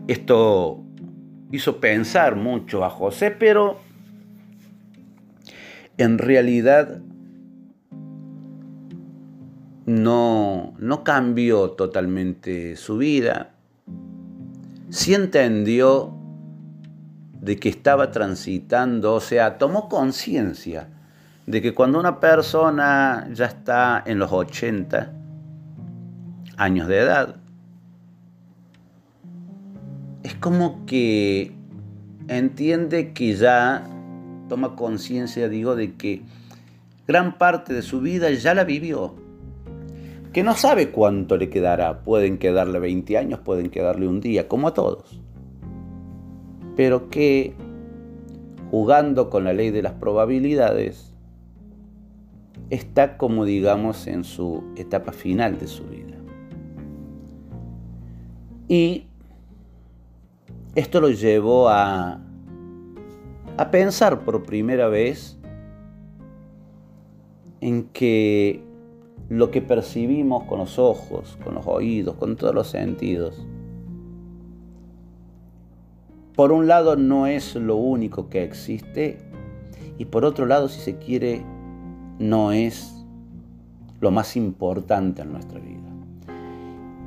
esto 0.06 0.82
hizo 1.50 1.80
pensar 1.80 2.36
mucho 2.36 2.84
a 2.84 2.90
José, 2.90 3.30
pero 3.30 3.78
en 5.96 6.18
realidad 6.18 7.00
no, 9.86 10.74
no 10.78 11.02
cambió 11.02 11.70
totalmente 11.70 12.76
su 12.76 12.98
vida. 12.98 13.54
Sí 14.90 15.14
entendió 15.14 16.17
de 17.40 17.56
que 17.56 17.68
estaba 17.68 18.10
transitando, 18.10 19.14
o 19.14 19.20
sea, 19.20 19.58
tomó 19.58 19.88
conciencia 19.88 20.88
de 21.46 21.62
que 21.62 21.72
cuando 21.72 21.98
una 21.98 22.20
persona 22.20 23.28
ya 23.32 23.46
está 23.46 24.02
en 24.04 24.18
los 24.18 24.32
80 24.32 25.12
años 26.56 26.88
de 26.88 26.98
edad, 26.98 27.36
es 30.22 30.34
como 30.34 30.84
que 30.84 31.52
entiende 32.26 33.12
que 33.12 33.34
ya 33.34 33.88
toma 34.48 34.74
conciencia, 34.76 35.48
digo, 35.48 35.76
de 35.76 35.94
que 35.94 36.22
gran 37.06 37.38
parte 37.38 37.72
de 37.72 37.82
su 37.82 38.00
vida 38.00 38.30
ya 38.30 38.52
la 38.54 38.64
vivió, 38.64 39.14
que 40.32 40.42
no 40.42 40.54
sabe 40.54 40.90
cuánto 40.90 41.36
le 41.36 41.48
quedará, 41.48 42.00
pueden 42.00 42.38
quedarle 42.38 42.78
20 42.78 43.16
años, 43.16 43.40
pueden 43.40 43.70
quedarle 43.70 44.06
un 44.06 44.20
día, 44.20 44.48
como 44.48 44.68
a 44.68 44.74
todos 44.74 45.18
pero 46.78 47.10
que 47.10 47.54
jugando 48.70 49.30
con 49.30 49.42
la 49.42 49.52
ley 49.52 49.72
de 49.72 49.82
las 49.82 49.94
probabilidades, 49.94 51.12
está 52.70 53.16
como 53.16 53.44
digamos 53.44 54.06
en 54.06 54.22
su 54.22 54.62
etapa 54.76 55.10
final 55.10 55.58
de 55.58 55.66
su 55.66 55.82
vida. 55.86 56.14
Y 58.68 59.08
esto 60.76 61.00
lo 61.00 61.10
llevó 61.10 61.68
a 61.68 62.20
a 63.56 63.72
pensar 63.72 64.20
por 64.20 64.44
primera 64.44 64.86
vez 64.86 65.36
en 67.60 67.88
que 67.88 68.62
lo 69.28 69.50
que 69.50 69.62
percibimos 69.62 70.44
con 70.44 70.60
los 70.60 70.78
ojos, 70.78 71.36
con 71.42 71.56
los 71.56 71.66
oídos, 71.66 72.14
con 72.14 72.36
todos 72.36 72.54
los 72.54 72.68
sentidos, 72.68 73.44
por 76.38 76.52
un 76.52 76.68
lado 76.68 76.94
no 76.94 77.26
es 77.26 77.56
lo 77.56 77.74
único 77.74 78.28
que 78.28 78.44
existe 78.44 79.18
y 79.98 80.04
por 80.04 80.24
otro 80.24 80.46
lado, 80.46 80.68
si 80.68 80.78
se 80.80 80.96
quiere, 80.96 81.44
no 82.20 82.52
es 82.52 83.04
lo 83.98 84.12
más 84.12 84.36
importante 84.36 85.22
en 85.22 85.32
nuestra 85.32 85.58
vida. 85.58 85.90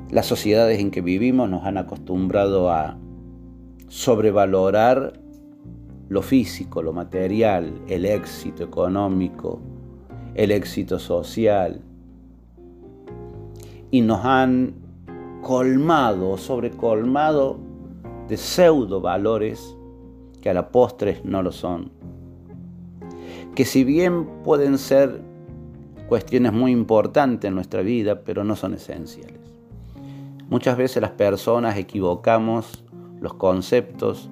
Las 0.10 0.26
sociedades 0.26 0.82
en 0.82 0.92
que 0.92 1.00
vivimos 1.00 1.50
nos 1.50 1.64
han 1.64 1.78
acostumbrado 1.78 2.70
a 2.72 2.98
sobrevalorar 3.88 5.14
lo 6.10 6.22
físico, 6.22 6.82
lo 6.82 6.92
material, 6.92 7.72
el 7.88 8.04
éxito 8.04 8.66
económico, 8.66 9.62
el 10.36 10.52
éxito 10.52 11.00
social. 11.00 11.80
Y 13.92 14.02
nos 14.02 14.26
han 14.26 14.74
colmado, 15.42 16.38
sobrecolmado 16.38 17.71
de 18.32 18.38
pseudo 18.38 19.02
valores 19.02 19.76
que 20.42 20.50
a 20.50 20.54
la 20.54 20.70
postre 20.70 21.20
no 21.26 21.44
lo 21.44 21.52
son. 21.52 21.92
Que 23.56 23.66
si 23.66 23.84
bien 23.84 24.26
pueden 24.46 24.78
ser 24.78 25.22
cuestiones 26.08 26.54
muy 26.54 26.72
importantes 26.72 27.50
en 27.50 27.56
nuestra 27.56 27.82
vida, 27.82 28.22
pero 28.22 28.46
no 28.46 28.56
son 28.56 28.74
esenciales. 28.74 29.38
Muchas 30.50 30.78
veces 30.78 31.02
las 31.02 31.12
personas 31.12 31.76
equivocamos 31.76 32.86
los 33.20 33.34
conceptos 33.34 34.30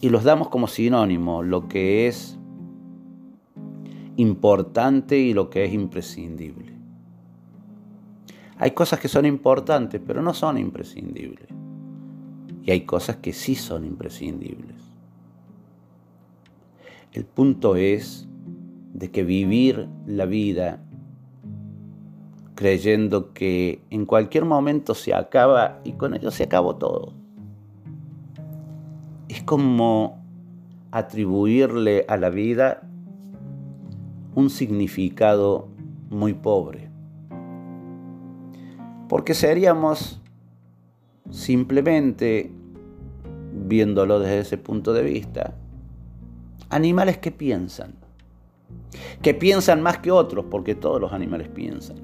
y 0.00 0.08
los 0.08 0.22
damos 0.22 0.48
como 0.48 0.68
sinónimo, 0.68 1.42
lo 1.42 1.66
que 1.66 2.06
es 2.06 2.38
importante 4.14 5.18
y 5.18 5.34
lo 5.34 5.50
que 5.50 5.64
es 5.64 5.72
imprescindible. 5.72 6.72
Hay 8.58 8.70
cosas 8.70 9.00
que 9.00 9.08
son 9.08 9.26
importantes, 9.26 10.00
pero 10.06 10.22
no 10.22 10.34
son 10.34 10.56
imprescindibles. 10.56 11.48
Y 12.66 12.72
hay 12.72 12.82
cosas 12.82 13.16
que 13.16 13.32
sí 13.32 13.54
son 13.54 13.86
imprescindibles. 13.86 14.76
El 17.12 17.24
punto 17.24 17.76
es 17.76 18.28
de 18.92 19.10
que 19.10 19.24
vivir 19.24 19.88
la 20.06 20.26
vida 20.26 20.82
creyendo 22.56 23.32
que 23.32 23.80
en 23.90 24.04
cualquier 24.04 24.44
momento 24.44 24.94
se 24.94 25.14
acaba 25.14 25.80
y 25.84 25.92
con 25.92 26.14
ello 26.14 26.30
se 26.30 26.42
acabó 26.42 26.76
todo. 26.76 27.12
Es 29.28 29.42
como 29.44 30.24
atribuirle 30.90 32.04
a 32.08 32.16
la 32.16 32.30
vida 32.30 32.82
un 34.34 34.50
significado 34.50 35.68
muy 36.10 36.34
pobre. 36.34 36.90
Porque 39.08 39.34
seríamos 39.34 40.20
simplemente, 41.30 42.52
viéndolo 43.56 44.20
desde 44.20 44.40
ese 44.40 44.58
punto 44.58 44.92
de 44.92 45.02
vista, 45.02 45.54
animales 46.68 47.18
que 47.18 47.30
piensan. 47.30 47.94
Que 49.22 49.34
piensan 49.34 49.82
más 49.82 49.98
que 49.98 50.10
otros, 50.10 50.46
porque 50.50 50.74
todos 50.74 51.00
los 51.00 51.12
animales 51.12 51.48
piensan 51.48 51.96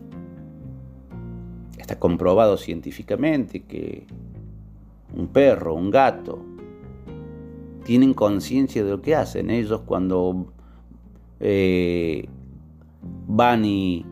Está 1.82 1.98
comprobado 1.98 2.56
científicamente 2.58 3.64
que 3.64 4.06
un 5.16 5.26
perro, 5.26 5.74
un 5.74 5.90
gato, 5.90 6.38
tienen 7.84 8.14
conciencia 8.14 8.84
de 8.84 8.90
lo 8.90 9.02
que 9.02 9.16
hacen. 9.16 9.50
Ellos 9.50 9.80
cuando 9.84 10.52
eh, 11.40 12.28
van 13.26 13.64
y, 13.64 14.06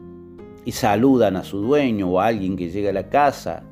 y 0.64 0.72
saludan 0.72 1.36
a 1.36 1.44
su 1.44 1.60
dueño 1.60 2.10
o 2.10 2.20
a 2.20 2.26
alguien 2.26 2.56
que 2.56 2.70
llega 2.70 2.90
a 2.90 2.92
la 2.92 3.08
casa, 3.08 3.62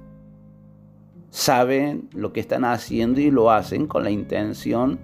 saben 1.30 2.08
lo 2.12 2.32
que 2.32 2.40
están 2.40 2.64
haciendo 2.64 3.20
y 3.20 3.30
lo 3.30 3.50
hacen 3.50 3.86
con 3.86 4.04
la 4.04 4.10
intención 4.10 4.98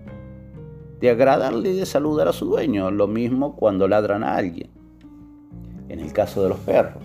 de 1.00 1.10
agradarle 1.10 1.70
y 1.70 1.76
de 1.76 1.86
saludar 1.86 2.28
a 2.28 2.32
su 2.32 2.46
dueño. 2.46 2.90
Lo 2.90 3.06
mismo 3.06 3.56
cuando 3.56 3.88
ladran 3.88 4.24
a 4.24 4.36
alguien, 4.36 4.70
en 5.88 6.00
el 6.00 6.12
caso 6.12 6.42
de 6.42 6.48
los 6.48 6.58
perros. 6.60 7.02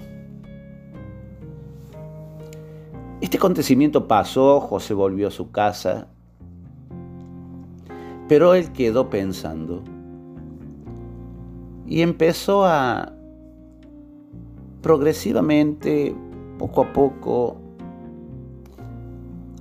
Este 3.21 3.38
acontecimiento 3.38 4.08
pasó, 4.08 4.62
José 4.62 4.93
volvió 4.93 5.27
a 5.27 5.32
su 5.32 5.51
casa, 5.51 6.08
pero 8.29 8.53
él 8.53 8.71
quedó 8.71 9.10
pensando 9.10 9.84
y 11.86 12.01
empezó 12.01 12.65
a 12.65 13.12
progresivamente, 14.82 16.15
poco 16.58 16.84
a 16.84 16.93
poco, 16.93 17.58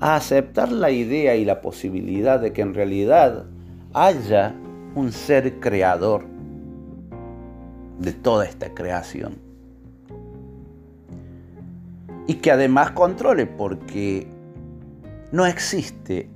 a 0.00 0.16
aceptar 0.16 0.70
la 0.70 0.90
idea 0.90 1.34
y 1.36 1.44
la 1.44 1.60
posibilidad 1.60 2.40
de 2.40 2.52
que 2.52 2.62
en 2.62 2.74
realidad 2.74 3.46
haya 3.94 4.54
un 4.94 5.12
ser 5.12 5.60
creador 5.60 6.24
de 7.98 8.12
toda 8.12 8.44
esta 8.44 8.74
creación 8.74 9.48
y 12.28 12.34
que 12.34 12.52
además 12.52 12.90
controle, 12.92 13.46
porque 13.46 14.28
no 15.32 15.46
existe 15.46 16.28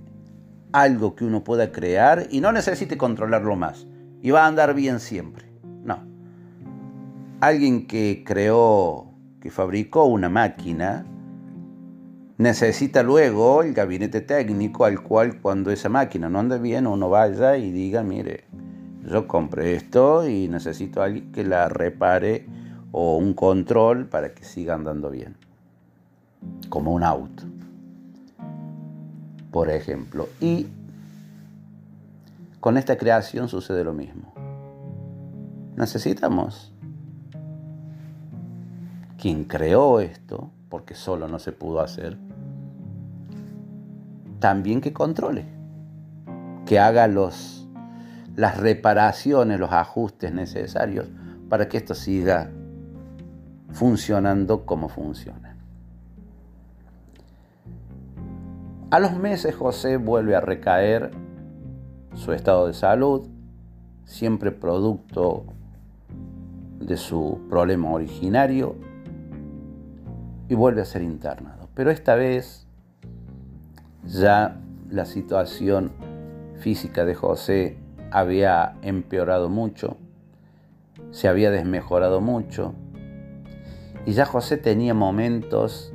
algo 0.72 1.14
que 1.14 1.24
uno 1.24 1.44
pueda 1.44 1.70
crear 1.70 2.26
y 2.30 2.40
no 2.40 2.50
necesite 2.50 2.96
controlarlo 2.96 3.56
más 3.56 3.86
y 4.22 4.30
va 4.30 4.44
a 4.44 4.46
andar 4.46 4.74
bien 4.74 5.00
siempre. 5.00 5.44
No. 5.84 6.02
Alguien 7.40 7.86
que 7.86 8.24
creó, 8.26 9.12
que 9.40 9.50
fabricó 9.50 10.06
una 10.06 10.30
máquina, 10.30 11.04
necesita 12.42 13.04
luego 13.04 13.62
el 13.62 13.72
gabinete 13.72 14.20
técnico 14.20 14.84
al 14.84 15.00
cual 15.02 15.40
cuando 15.40 15.70
esa 15.70 15.88
máquina 15.88 16.28
no 16.28 16.40
ande 16.40 16.58
bien 16.58 16.88
uno 16.88 17.08
vaya 17.08 17.56
y 17.56 17.70
diga, 17.70 18.02
mire, 18.02 18.44
yo 19.06 19.28
compré 19.28 19.76
esto 19.76 20.28
y 20.28 20.48
necesito 20.48 21.00
a 21.00 21.04
alguien 21.04 21.30
que 21.30 21.44
la 21.44 21.68
repare 21.68 22.46
o 22.90 23.16
un 23.16 23.34
control 23.34 24.06
para 24.08 24.34
que 24.34 24.44
siga 24.44 24.74
andando 24.74 25.08
bien 25.08 25.36
como 26.68 26.92
un 26.92 27.04
auto, 27.04 27.44
por 29.52 29.70
ejemplo. 29.70 30.28
Y 30.40 30.66
con 32.58 32.76
esta 32.76 32.96
creación 32.96 33.48
sucede 33.48 33.84
lo 33.84 33.92
mismo. 33.92 34.32
Necesitamos 35.76 36.72
quien 39.16 39.44
creó 39.44 40.00
esto, 40.00 40.50
porque 40.68 40.94
solo 40.94 41.28
no 41.28 41.38
se 41.38 41.52
pudo 41.52 41.80
hacer, 41.80 42.18
también 44.42 44.80
que 44.80 44.92
controle, 44.92 45.44
que 46.66 46.80
haga 46.80 47.06
los, 47.06 47.68
las 48.34 48.58
reparaciones, 48.58 49.60
los 49.60 49.70
ajustes 49.70 50.34
necesarios 50.34 51.06
para 51.48 51.68
que 51.68 51.76
esto 51.76 51.94
siga 51.94 52.50
funcionando 53.70 54.66
como 54.66 54.88
funciona. 54.88 55.56
A 58.90 58.98
los 58.98 59.16
meses 59.16 59.54
José 59.54 59.96
vuelve 59.96 60.34
a 60.34 60.40
recaer 60.40 61.12
su 62.14 62.32
estado 62.32 62.66
de 62.66 62.74
salud, 62.74 63.28
siempre 64.06 64.50
producto 64.50 65.44
de 66.80 66.96
su 66.96 67.38
problema 67.48 67.92
originario, 67.92 68.74
y 70.48 70.56
vuelve 70.56 70.80
a 70.80 70.84
ser 70.84 71.02
internado. 71.02 71.68
Pero 71.74 71.92
esta 71.92 72.16
vez 72.16 72.61
ya 74.04 74.60
la 74.90 75.04
situación 75.04 75.92
física 76.58 77.04
de 77.04 77.14
José 77.14 77.78
había 78.10 78.76
empeorado 78.82 79.48
mucho, 79.48 79.96
se 81.10 81.28
había 81.28 81.50
desmejorado 81.50 82.20
mucho, 82.20 82.74
y 84.04 84.12
ya 84.12 84.26
José 84.26 84.56
tenía 84.56 84.94
momentos 84.94 85.92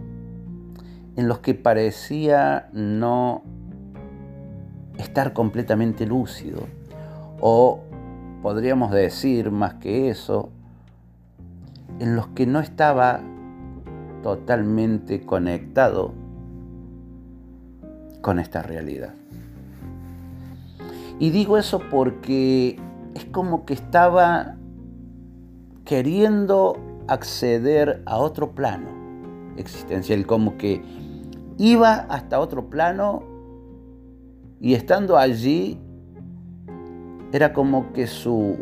en 1.16 1.28
los 1.28 1.40
que 1.40 1.56
parecía 1.56 2.70
no 2.74 3.44
estar 4.98 5.34
completamente 5.34 6.06
lúcido. 6.06 6.68
O 7.40 7.82
podríamos 8.42 8.92
decir 8.92 9.52
más 9.52 9.76
que 9.76 10.10
eso, 10.10 10.50
en 12.00 12.16
los 12.16 12.28
que 12.30 12.46
no 12.46 12.60
estaba 12.60 13.20
totalmente 14.24 15.26
conectado 15.26 16.14
con 18.22 18.40
esta 18.40 18.62
realidad. 18.62 19.14
Y 21.20 21.32
digo 21.32 21.58
eso 21.58 21.82
porque 21.90 22.80
es 23.16 23.26
como 23.26 23.66
que 23.66 23.74
estaba 23.74 24.56
queriendo 25.86 26.78
acceder 27.08 28.04
a 28.06 28.18
otro 28.18 28.52
plano 28.52 28.90
existencial, 29.58 30.26
como 30.26 30.58
que 30.58 30.84
iba 31.58 31.94
hasta 32.10 32.40
otro 32.40 32.70
plano 32.70 33.24
y 34.60 34.74
estando 34.74 35.18
allí 35.18 35.80
era 37.32 37.54
como 37.54 37.94
que 37.94 38.08
su, 38.08 38.58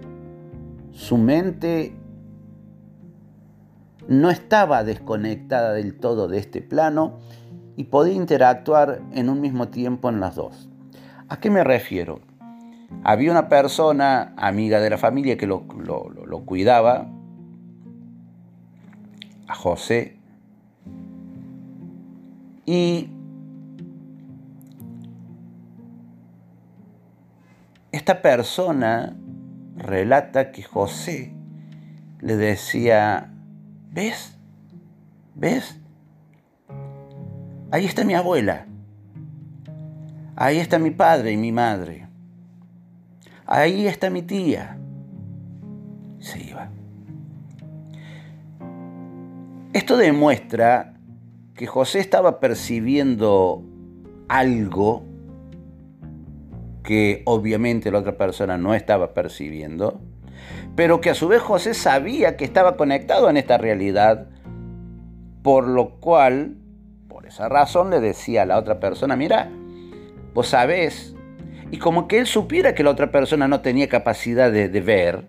su 0.91 1.17
mente 1.17 1.95
no 4.07 4.29
estaba 4.29 4.83
desconectada 4.83 5.73
del 5.73 5.97
todo 5.97 6.27
de 6.27 6.37
este 6.37 6.61
plano 6.61 7.19
y 7.75 7.85
podía 7.85 8.13
interactuar 8.13 9.01
en 9.13 9.29
un 9.29 9.41
mismo 9.41 9.67
tiempo 9.69 10.09
en 10.09 10.19
las 10.19 10.35
dos. 10.35 10.69
¿A 11.29 11.39
qué 11.39 11.49
me 11.49 11.63
refiero? 11.63 12.21
Había 13.03 13.31
una 13.31 13.49
persona, 13.49 14.33
amiga 14.37 14.79
de 14.79 14.89
la 14.89 14.97
familia, 14.97 15.37
que 15.37 15.47
lo, 15.47 15.65
lo 15.67 16.45
cuidaba, 16.45 17.07
a 19.47 19.55
José, 19.55 20.17
y 22.65 23.09
esta 27.91 28.21
persona 28.21 29.15
relata 29.77 30.51
que 30.51 30.63
José 30.63 31.35
le 32.21 32.35
decía, 32.37 33.31
¿ves? 33.91 34.37
¿Ves? 35.35 35.79
Ahí 37.75 37.83
está 37.83 38.05
mi 38.05 38.13
abuela. 38.13 38.67
Ahí 40.37 40.59
está 40.59 40.79
mi 40.79 40.91
padre 40.91 41.33
y 41.33 41.35
mi 41.35 41.51
madre. 41.51 42.07
Ahí 43.45 43.85
está 43.85 44.09
mi 44.09 44.21
tía. 44.21 44.77
Se 46.19 46.41
iba. 46.41 46.69
Esto 49.73 49.97
demuestra 49.97 50.93
que 51.53 51.67
José 51.67 51.99
estaba 51.99 52.39
percibiendo 52.39 53.65
algo 54.29 55.03
que 56.81 57.23
obviamente 57.25 57.91
la 57.91 57.99
otra 57.99 58.15
persona 58.15 58.57
no 58.57 58.73
estaba 58.73 59.13
percibiendo, 59.13 59.99
pero 60.77 61.01
que 61.01 61.09
a 61.09 61.13
su 61.13 61.27
vez 61.27 61.41
José 61.41 61.73
sabía 61.73 62.37
que 62.37 62.45
estaba 62.45 62.77
conectado 62.77 63.29
en 63.29 63.35
esta 63.35 63.57
realidad, 63.57 64.29
por 65.43 65.67
lo 65.67 65.99
cual, 65.99 66.55
esa 67.25 67.49
razón 67.49 67.89
le 67.89 67.99
decía 67.99 68.43
a 68.43 68.45
la 68.45 68.57
otra 68.57 68.79
persona, 68.79 69.15
mira, 69.15 69.49
vos 70.33 70.47
sabés, 70.47 71.15
y 71.71 71.77
como 71.77 72.07
que 72.07 72.19
él 72.19 72.27
supiera 72.27 72.75
que 72.75 72.83
la 72.83 72.91
otra 72.91 73.11
persona 73.11 73.47
no 73.47 73.61
tenía 73.61 73.89
capacidad 73.89 74.51
de, 74.51 74.67
ver, 74.81 75.27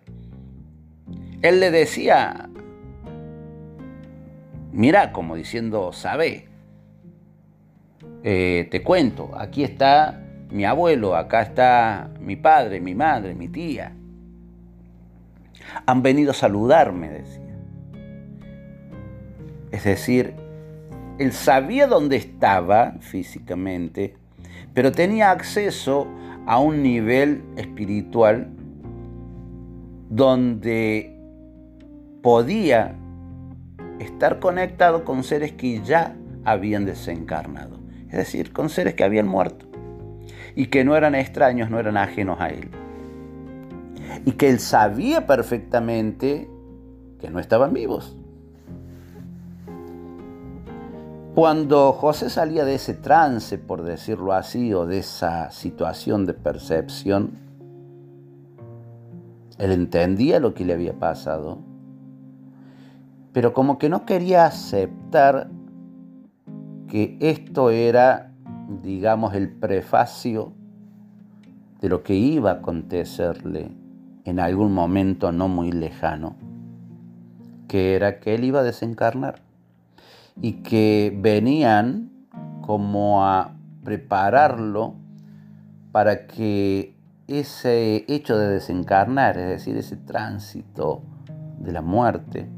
él 1.42 1.60
le 1.60 1.70
decía, 1.70 2.50
mira, 4.72 5.12
como 5.12 5.36
diciendo, 5.36 5.92
sabe, 5.92 6.48
eh, 8.22 8.68
te 8.70 8.82
cuento, 8.82 9.30
aquí 9.38 9.64
está 9.64 10.22
mi 10.50 10.64
abuelo, 10.64 11.16
acá 11.16 11.42
está 11.42 12.10
mi 12.20 12.36
padre, 12.36 12.80
mi 12.80 12.94
madre, 12.94 13.34
mi 13.34 13.48
tía. 13.48 13.92
Han 15.86 16.02
venido 16.02 16.30
a 16.30 16.34
saludarme, 16.34 17.10
decía. 17.10 17.42
Es 19.72 19.84
decir, 19.84 20.45
él 21.18 21.32
sabía 21.32 21.86
dónde 21.86 22.16
estaba 22.16 22.96
físicamente, 23.00 24.14
pero 24.74 24.92
tenía 24.92 25.30
acceso 25.30 26.06
a 26.46 26.58
un 26.58 26.82
nivel 26.82 27.42
espiritual 27.56 28.48
donde 30.10 31.18
podía 32.22 32.94
estar 33.98 34.38
conectado 34.38 35.04
con 35.04 35.24
seres 35.24 35.52
que 35.52 35.82
ya 35.82 36.14
habían 36.44 36.84
desencarnado, 36.84 37.78
es 38.08 38.16
decir, 38.16 38.52
con 38.52 38.68
seres 38.68 38.94
que 38.94 39.04
habían 39.04 39.26
muerto 39.26 39.66
y 40.54 40.66
que 40.66 40.84
no 40.84 40.96
eran 40.96 41.14
extraños, 41.14 41.70
no 41.70 41.78
eran 41.78 41.96
ajenos 41.96 42.40
a 42.40 42.48
él. 42.48 42.70
Y 44.24 44.32
que 44.32 44.48
él 44.48 44.58
sabía 44.58 45.26
perfectamente 45.26 46.48
que 47.20 47.30
no 47.30 47.38
estaban 47.38 47.74
vivos. 47.74 48.16
Cuando 51.36 51.92
José 51.92 52.30
salía 52.30 52.64
de 52.64 52.76
ese 52.76 52.94
trance, 52.94 53.58
por 53.58 53.82
decirlo 53.82 54.32
así, 54.32 54.72
o 54.72 54.86
de 54.86 55.00
esa 55.00 55.50
situación 55.50 56.24
de 56.24 56.32
percepción, 56.32 57.32
él 59.58 59.70
entendía 59.70 60.40
lo 60.40 60.54
que 60.54 60.64
le 60.64 60.72
había 60.72 60.98
pasado, 60.98 61.58
pero 63.34 63.52
como 63.52 63.76
que 63.76 63.90
no 63.90 64.06
quería 64.06 64.46
aceptar 64.46 65.50
que 66.88 67.18
esto 67.20 67.68
era 67.68 68.32
digamos, 68.82 69.34
el 69.34 69.50
prefacio 69.50 70.54
de 71.82 71.90
lo 71.90 72.02
que 72.02 72.14
iba 72.14 72.50
a 72.50 72.54
acontecerle 72.54 73.72
en 74.24 74.40
algún 74.40 74.72
momento 74.72 75.32
no 75.32 75.48
muy 75.48 75.70
lejano, 75.70 76.34
que 77.68 77.94
era 77.94 78.20
que 78.20 78.34
él 78.34 78.44
iba 78.44 78.60
a 78.60 78.62
desencarnar 78.62 79.45
y 80.40 80.62
que 80.62 81.16
venían 81.20 82.10
como 82.60 83.24
a 83.24 83.56
prepararlo 83.84 84.94
para 85.92 86.26
que 86.26 86.96
ese 87.26 88.04
hecho 88.08 88.36
de 88.36 88.48
desencarnar, 88.48 89.38
es 89.38 89.48
decir, 89.48 89.76
ese 89.76 89.96
tránsito 89.96 91.02
de 91.58 91.72
la 91.72 91.82
muerte, 91.82 92.48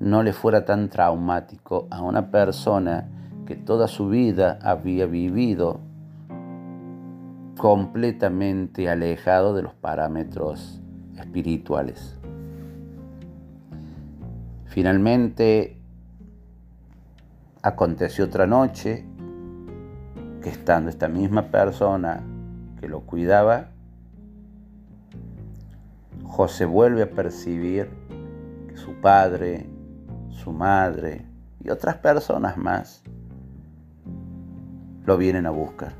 no 0.00 0.22
le 0.22 0.32
fuera 0.32 0.64
tan 0.64 0.88
traumático 0.90 1.88
a 1.90 2.02
una 2.02 2.30
persona 2.30 3.08
que 3.46 3.56
toda 3.56 3.88
su 3.88 4.08
vida 4.08 4.58
había 4.62 5.06
vivido 5.06 5.80
completamente 7.56 8.88
alejado 8.90 9.54
de 9.54 9.62
los 9.62 9.74
parámetros 9.74 10.82
espirituales. 11.16 12.18
Finalmente, 14.66 15.80
aconteció 17.64 18.26
otra 18.26 18.46
noche 18.46 19.06
que 20.42 20.50
estando 20.50 20.90
esta 20.90 21.08
misma 21.08 21.44
persona 21.50 22.22
que 22.78 22.88
lo 22.88 23.00
cuidaba, 23.00 23.70
José 26.24 26.66
vuelve 26.66 27.04
a 27.04 27.10
percibir 27.10 27.88
que 28.68 28.76
su 28.76 28.92
padre, 29.00 29.66
su 30.28 30.52
madre 30.52 31.24
y 31.58 31.70
otras 31.70 31.96
personas 31.96 32.58
más 32.58 33.02
lo 35.06 35.16
vienen 35.16 35.46
a 35.46 35.50
buscar. 35.50 35.94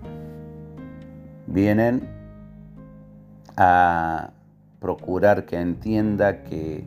Vienen 1.47 2.07
a 3.57 4.33
procurar 4.81 5.47
que 5.47 5.59
entienda 5.59 6.43
que 6.43 6.87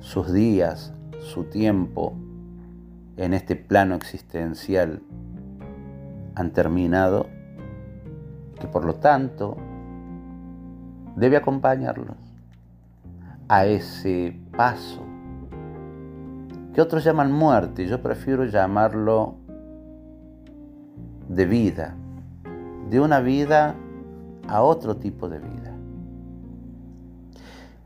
sus 0.00 0.30
días, 0.34 0.92
su 1.18 1.44
tiempo 1.44 2.14
en 3.16 3.34
este 3.34 3.56
plano 3.56 3.94
existencial 3.94 5.02
han 6.34 6.52
terminado, 6.52 7.26
que 8.60 8.66
por 8.66 8.84
lo 8.84 8.94
tanto 8.94 9.56
debe 11.16 11.36
acompañarlos 11.36 12.16
a 13.48 13.66
ese 13.66 14.40
paso 14.56 15.02
que 16.74 16.80
otros 16.80 17.04
llaman 17.04 17.32
muerte, 17.32 17.86
yo 17.86 18.00
prefiero 18.00 18.44
llamarlo 18.46 19.34
de 21.28 21.44
vida, 21.44 21.94
de 22.88 22.98
una 23.00 23.20
vida 23.20 23.74
a 24.48 24.62
otro 24.62 24.96
tipo 24.96 25.28
de 25.28 25.38
vida. 25.38 25.76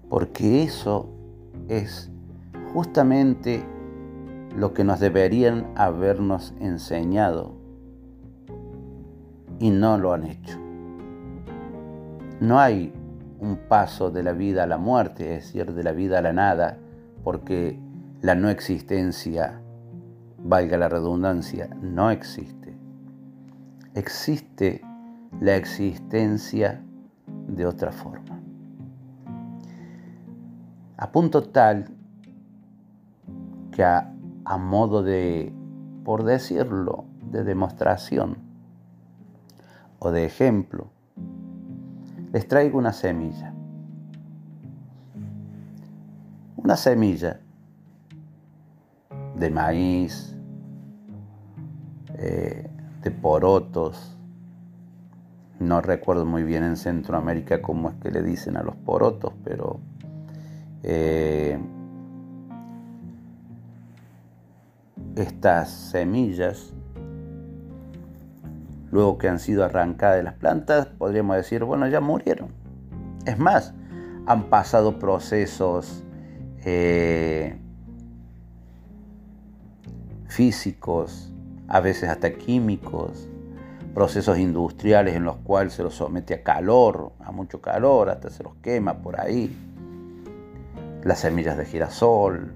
Porque 0.09 0.63
eso 0.63 1.09
es 1.69 2.11
justamente 2.73 3.65
lo 4.57 4.73
que 4.73 4.85
nos 4.85 5.01
deberían 5.01 5.71
habernos 5.77 6.55
enseñado 6.61 7.55
y 9.59 9.71
no 9.71 9.99
lo 9.99 10.13
han 10.13 10.27
hecho. 10.27 10.59
No 12.41 12.59
hay 12.59 12.93
un 13.39 13.57
paso 13.69 14.11
de 14.11 14.23
la 14.23 14.33
vida 14.33 14.65
a 14.65 14.67
la 14.67 14.79
muerte, 14.79 15.37
es 15.37 15.45
decir, 15.45 15.73
de 15.73 15.83
la 15.83 15.93
vida 15.93 16.19
a 16.19 16.23
la 16.23 16.33
nada, 16.33 16.79
porque 17.23 17.79
la 18.23 18.35
no 18.35 18.49
existencia, 18.49 19.61
valga 20.39 20.77
la 20.77 20.89
redundancia, 20.89 21.69
no 21.81 22.11
existe 22.11 22.67
existe 23.97 24.83
la 25.41 25.57
existencia 25.57 26.83
de 27.49 27.67
otra 27.67 27.91
forma. 27.91 28.41
A 30.99 31.11
punto 31.11 31.43
tal 31.43 31.89
que 33.73 33.83
a, 33.83 34.15
modo 34.57 35.03
de, 35.03 35.53
por 36.05 36.23
decirlo, 36.23 37.05
de 37.31 37.43
demostración 37.43 38.39
o 39.99 40.13
de 40.13 40.25
ejemplo, 40.25 40.87
les 42.33 42.47
traigo 42.47 42.79
una 42.79 42.93
semilla. 42.93 43.53
Una 46.57 46.77
semilla 46.77 47.41
de 49.37 49.51
maíz, 49.51 50.37
eh, 52.15 52.71
de 53.03 53.11
porotos, 53.11 54.13
No 55.59 55.81
recuerdo 55.81 56.27
muy 56.27 56.43
bien 56.43 56.65
en 56.65 56.77
Centroamérica 56.77 57.63
cómo 57.63 57.89
es 57.89 57.95
que 57.97 58.11
le 58.11 58.23
dicen 58.23 58.59
a 58.59 58.63
los 58.63 58.77
porotos, 58.77 59.33
pero 59.43 59.81
eh, 60.83 61.59
estas 65.17 65.71
semillas, 65.71 66.73
luego 68.91 69.19
que 69.19 69.29
han 69.29 69.41
sido 69.41 69.65
arrancadas 69.65 70.17
de 70.17 70.23
las 70.23 70.35
plantas, 70.35 70.87
podríamos 70.87 71.37
decir, 71.37 71.65
bueno, 71.65 71.89
ya 71.89 72.01
murieron. 72.01 72.51
Es 73.25 73.39
más, 73.39 73.75
han 74.27 74.45
pasado 74.45 74.99
procesos 74.99 76.05
eh, 76.65 77.57
físicos, 80.29 81.33
a 81.69 81.81
veces 81.81 82.09
hasta 82.09 82.33
químicos, 82.35 83.29
procesos 83.95 84.39
industriales 84.39 85.15
en 85.15 85.25
los 85.25 85.37
cuales 85.39 85.73
se 85.73 85.83
los 85.83 85.95
somete 85.95 86.35
a 86.35 86.43
calor, 86.43 87.13
a 87.21 87.33
mucho 87.33 87.63
calor, 87.63 88.11
hasta 88.11 88.29
se 88.29 88.43
los 88.43 88.55
quema 88.57 88.99
por 88.99 89.19
ahí. 89.19 89.57
Las 91.03 91.21
semillas 91.21 91.57
de 91.57 91.65
girasol, 91.65 92.53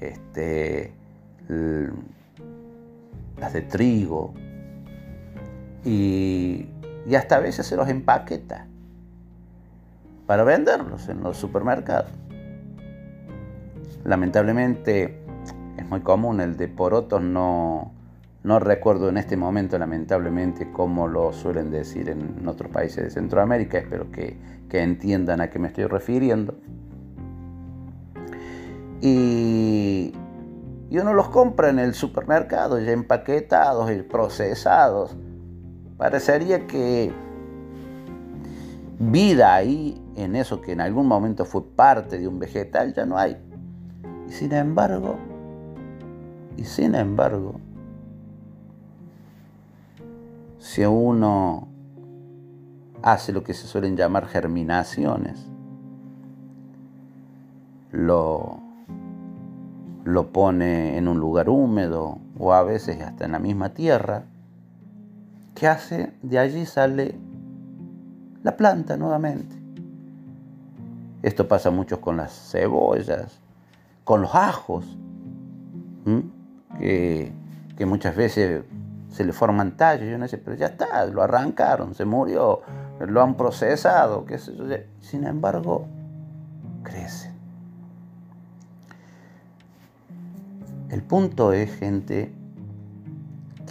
este, 0.00 0.94
las 3.38 3.52
de 3.52 3.62
trigo, 3.62 4.34
y, 5.84 6.66
y 7.06 7.14
hasta 7.14 7.36
a 7.36 7.40
veces 7.40 7.66
se 7.66 7.76
los 7.76 7.88
empaqueta 7.88 8.66
para 10.26 10.44
venderlos 10.44 11.08
en 11.08 11.22
los 11.22 11.36
supermercados. 11.36 12.10
Lamentablemente 14.04 15.18
es 15.76 15.88
muy 15.88 16.00
común 16.00 16.40
el 16.40 16.56
de 16.56 16.68
porotos, 16.68 17.22
no, 17.22 17.92
no 18.42 18.58
recuerdo 18.58 19.08
en 19.08 19.18
este 19.18 19.36
momento 19.36 19.78
lamentablemente 19.78 20.70
cómo 20.72 21.06
lo 21.06 21.32
suelen 21.32 21.70
decir 21.70 22.08
en 22.08 22.46
otros 22.48 22.70
países 22.70 23.04
de 23.04 23.10
Centroamérica, 23.10 23.78
espero 23.78 24.10
que, 24.10 24.36
que 24.68 24.82
entiendan 24.82 25.40
a 25.40 25.50
qué 25.50 25.58
me 25.58 25.68
estoy 25.68 25.84
refiriendo. 25.84 26.54
Y, 29.00 30.12
y 30.92 30.98
uno 30.98 31.14
los 31.14 31.30
compra 31.30 31.70
en 31.70 31.78
el 31.78 31.94
supermercado 31.94 32.78
ya 32.78 32.92
empaquetados 32.92 33.90
y 33.90 34.02
procesados. 34.02 35.16
Parecería 35.96 36.66
que 36.66 37.10
vida 38.98 39.54
ahí 39.54 39.98
en 40.16 40.36
eso 40.36 40.60
que 40.60 40.72
en 40.72 40.82
algún 40.82 41.06
momento 41.06 41.46
fue 41.46 41.64
parte 41.64 42.18
de 42.18 42.28
un 42.28 42.38
vegetal 42.38 42.92
ya 42.92 43.06
no 43.06 43.16
hay. 43.16 43.38
Y 44.28 44.32
sin 44.32 44.52
embargo, 44.52 45.16
y 46.58 46.64
sin 46.64 46.94
embargo, 46.94 47.58
si 50.58 50.84
uno 50.84 51.68
hace 53.02 53.32
lo 53.32 53.42
que 53.42 53.54
se 53.54 53.66
suelen 53.66 53.96
llamar 53.96 54.26
germinaciones, 54.26 55.42
lo, 57.92 58.71
lo 60.04 60.32
pone 60.32 60.96
en 60.98 61.08
un 61.08 61.18
lugar 61.18 61.48
húmedo 61.48 62.18
o 62.38 62.52
a 62.52 62.62
veces 62.62 63.00
hasta 63.00 63.24
en 63.24 63.32
la 63.32 63.38
misma 63.38 63.70
tierra, 63.70 64.24
¿qué 65.54 65.68
hace? 65.68 66.12
De 66.22 66.38
allí 66.38 66.66
sale 66.66 67.18
la 68.42 68.56
planta 68.56 68.96
nuevamente. 68.96 69.56
Esto 71.22 71.46
pasa 71.46 71.70
mucho 71.70 72.00
con 72.00 72.16
las 72.16 72.32
cebollas, 72.50 73.40
con 74.02 74.22
los 74.22 74.34
ajos, 74.34 74.98
que, 76.78 77.32
muchas 77.86 78.14
veces 78.14 78.64
se 79.08 79.24
le 79.24 79.32
forman 79.32 79.76
tallos. 79.76 80.08
Yo 80.08 80.18
no 80.18 80.26
sé, 80.26 80.38
pero 80.38 80.56
ya 80.56 80.66
está, 80.66 81.04
lo 81.06 81.22
arrancaron, 81.22 81.94
se 81.94 82.04
murió, 82.04 82.62
lo 83.00 83.22
han 83.22 83.36
procesado, 83.36 84.24
qué 84.24 84.38
sé 84.38 84.56
yo. 84.56 84.64
Sin 85.00 85.24
embargo, 85.24 85.86
crece. 86.82 87.31
El 90.92 91.02
punto 91.02 91.54
es, 91.54 91.74
gente, 91.74 92.34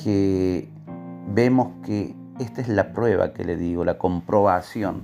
que 0.04 0.68
vemos 1.32 1.68
que 1.86 2.16
esta 2.40 2.62
es 2.62 2.68
la 2.68 2.94
prueba 2.94 3.32
que 3.32 3.46
le 3.46 3.58
digo, 3.58 3.86
la 3.86 4.00
comprobación 4.00 5.04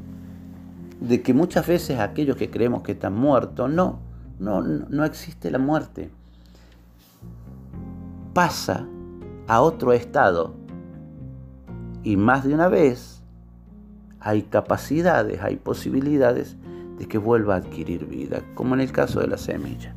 de 0.99 1.21
que 1.21 1.35
muchas 1.35 1.67
veces 1.67 1.99
aquellos 1.99 2.35
que 2.35 2.49
creemos 2.49 2.81
que 2.81 2.93
están 2.93 3.13
muertos, 3.13 3.69
no, 3.69 3.99
no, 4.39 4.63
no 4.63 5.05
existe 5.05 5.51
la 5.51 5.59
muerte. 5.59 6.09
Pasa 8.33 8.87
a 9.47 9.61
otro 9.61 9.93
estado 9.93 10.55
y 12.01 12.17
más 12.17 12.45
de 12.45 12.55
una 12.55 12.67
vez 12.67 13.21
hay 14.19 14.41
capacidades, 14.41 15.39
hay 15.43 15.57
posibilidades 15.57 16.57
de 16.97 17.07
que 17.07 17.19
vuelva 17.19 17.53
a 17.53 17.57
adquirir 17.57 18.07
vida, 18.07 18.41
como 18.55 18.73
en 18.73 18.81
el 18.81 18.91
caso 18.91 19.19
de 19.19 19.27
la 19.27 19.37
semilla. 19.37 19.96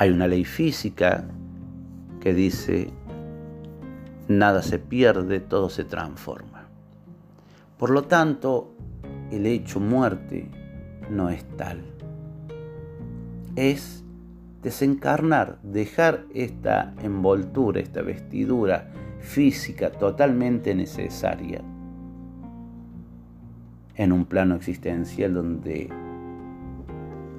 Hay 0.00 0.10
una 0.10 0.28
ley 0.28 0.44
física 0.44 1.24
que 2.20 2.32
dice 2.32 2.88
nada 4.28 4.62
se 4.62 4.78
pierde, 4.78 5.40
todo 5.40 5.68
se 5.68 5.84
transforma. 5.84 6.68
Por 7.78 7.90
lo 7.90 8.04
tanto, 8.04 8.72
el 9.32 9.44
hecho 9.44 9.80
muerte 9.80 10.48
no 11.10 11.30
es 11.30 11.44
tal. 11.56 11.82
Es 13.56 14.04
desencarnar, 14.62 15.58
dejar 15.64 16.26
esta 16.32 16.94
envoltura, 17.02 17.80
esta 17.80 18.00
vestidura 18.00 18.92
física 19.18 19.90
totalmente 19.90 20.76
necesaria 20.76 21.60
en 23.96 24.12
un 24.12 24.26
plano 24.26 24.54
existencial 24.54 25.34
donde 25.34 25.88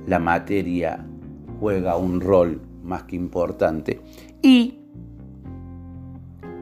la 0.07 0.19
materia 0.19 1.05
juega 1.59 1.97
un 1.97 2.21
rol 2.21 2.61
más 2.83 3.03
que 3.03 3.15
importante 3.15 4.01
y 4.41 4.79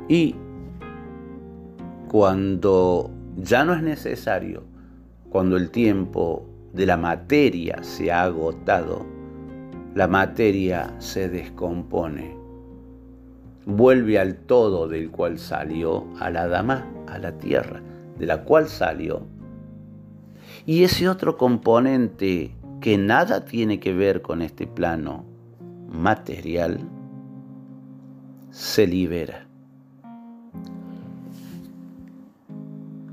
y 0.09 0.35
cuando 2.07 3.11
ya 3.35 3.65
no 3.65 3.73
es 3.73 3.83
necesario, 3.83 4.63
cuando 5.29 5.57
el 5.57 5.69
tiempo 5.69 6.45
de 6.73 6.85
la 6.85 6.95
materia 6.95 7.83
se 7.83 8.11
ha 8.11 8.23
agotado, 8.23 9.05
la 9.95 10.07
materia 10.07 10.95
se 10.99 11.27
descompone, 11.27 12.37
vuelve 13.65 14.17
al 14.17 14.35
todo 14.37 14.87
del 14.87 15.11
cual 15.11 15.39
salió, 15.39 16.05
a 16.19 16.29
la 16.29 16.47
dama, 16.47 16.87
a 17.07 17.17
la 17.17 17.37
tierra, 17.37 17.81
de 18.17 18.25
la 18.25 18.43
cual 18.43 18.69
salió. 18.69 19.23
Y 20.65 20.83
ese 20.83 21.09
otro 21.09 21.37
componente 21.37 22.51
que 22.81 22.97
nada 22.97 23.45
tiene 23.45 23.79
que 23.79 23.93
ver 23.93 24.21
con 24.21 24.41
este 24.41 24.67
plano 24.67 25.25
material, 25.89 26.79
se 28.51 28.87
libera. 28.87 29.47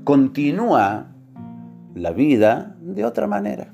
continúa 0.05 1.07
la 1.95 2.11
vida 2.11 2.77
de 2.79 3.03
otra 3.03 3.27
manera. 3.27 3.73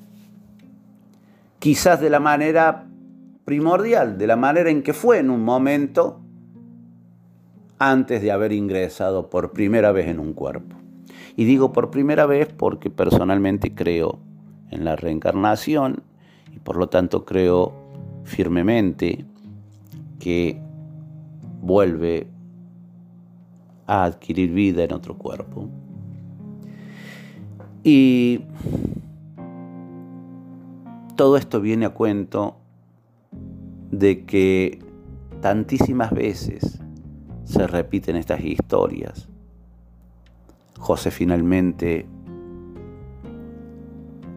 Quizás 1.59 2.01
de 2.01 2.09
la 2.09 2.19
manera 2.19 2.87
primordial, 3.45 4.17
de 4.17 4.25
la 4.25 4.37
manera 4.37 4.71
en 4.71 4.81
que 4.81 4.93
fue 4.93 5.19
en 5.19 5.29
un 5.29 5.43
momento 5.43 6.21
antes 7.77 8.21
de 8.21 8.31
haber 8.31 8.53
ingresado 8.53 9.29
por 9.29 9.51
primera 9.51 9.91
vez 9.91 10.07
en 10.07 10.19
un 10.19 10.33
cuerpo. 10.33 10.77
Y 11.35 11.43
digo 11.43 11.73
por 11.73 11.91
primera 11.91 12.25
vez 12.25 12.47
porque 12.51 12.89
personalmente 12.89 13.75
creo 13.75 14.19
en 14.71 14.85
la 14.85 14.95
reencarnación 14.95 16.03
y 16.53 16.59
por 16.59 16.77
lo 16.77 16.89
tanto 16.89 17.25
creo 17.25 17.73
firmemente 18.23 19.25
que 20.19 20.59
vuelve 21.61 22.27
a 23.87 24.05
adquirir 24.05 24.51
vida 24.51 24.83
en 24.83 24.93
otro 24.93 25.17
cuerpo. 25.17 25.69
Y 27.83 28.41
todo 31.15 31.37
esto 31.37 31.61
viene 31.61 31.85
a 31.85 31.89
cuento 31.89 32.57
de 33.91 34.25
que 34.25 34.79
tantísimas 35.41 36.11
veces 36.11 36.79
se 37.43 37.67
repiten 37.67 38.15
estas 38.15 38.43
historias. 38.43 39.27
José 40.79 41.11
finalmente 41.11 42.07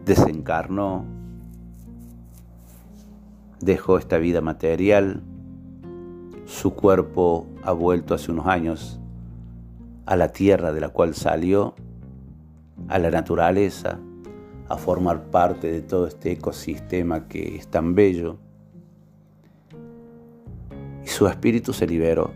desencarnó, 0.05 1.03
dejó 3.59 3.97
esta 3.97 4.17
vida 4.17 4.41
material, 4.41 5.23
su 6.45 6.75
cuerpo 6.75 7.47
ha 7.63 7.71
vuelto 7.71 8.13
hace 8.13 8.31
unos 8.31 8.45
años 8.45 8.99
a 10.05 10.15
la 10.15 10.31
tierra 10.31 10.71
de 10.71 10.79
la 10.79 10.89
cual 10.89 11.15
salió 11.15 11.73
a 12.87 12.99
la 12.99 13.09
naturaleza, 13.09 13.99
a 14.69 14.77
formar 14.77 15.25
parte 15.25 15.71
de 15.71 15.81
todo 15.81 16.07
este 16.07 16.33
ecosistema 16.33 17.27
que 17.27 17.55
es 17.55 17.67
tan 17.67 17.95
bello. 17.95 18.37
Y 21.03 21.07
su 21.07 21.27
espíritu 21.27 21.73
se 21.73 21.87
liberó. 21.87 22.31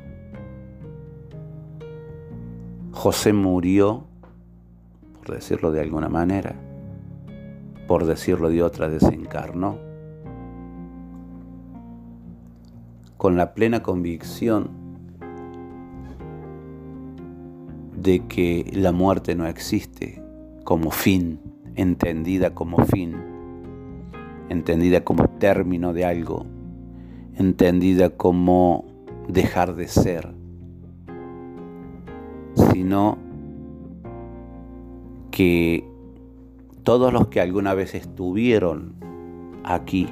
José 2.91 3.34
murió, 3.34 4.05
por 5.20 5.36
decirlo 5.36 5.72
de 5.72 5.82
alguna 5.82 6.09
manera, 6.09 6.55
por 7.90 8.06
decirlo 8.06 8.52
de 8.52 8.62
otra, 8.62 8.88
desencarnó, 8.88 9.80
con 13.18 13.36
la 13.36 13.56
plena 13.56 13.82
convicción 13.82 14.70
de 18.00 18.28
que 18.28 18.70
la 18.76 18.92
muerte 18.92 19.34
no 19.34 19.48
existe 19.48 20.22
como 20.66 20.92
fin, 20.92 21.40
entendida 21.74 22.54
como 22.54 22.78
fin, 22.86 23.16
entendida 24.50 25.04
como 25.04 25.28
término 25.28 25.92
de 25.92 26.06
algo, 26.06 26.46
entendida 27.38 28.12
como 28.12 28.86
dejar 29.28 29.74
de 29.74 29.88
ser, 29.88 30.32
sino 32.54 33.18
que 35.32 35.90
todos 36.90 37.14
los 37.14 37.28
que 37.28 37.40
alguna 37.40 37.76
vez 37.76 37.94
estuvieron 37.94 38.96
aquí 39.64 40.08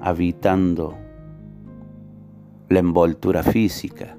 habitando 0.00 0.96
la 2.68 2.78
envoltura 2.78 3.42
física, 3.42 4.16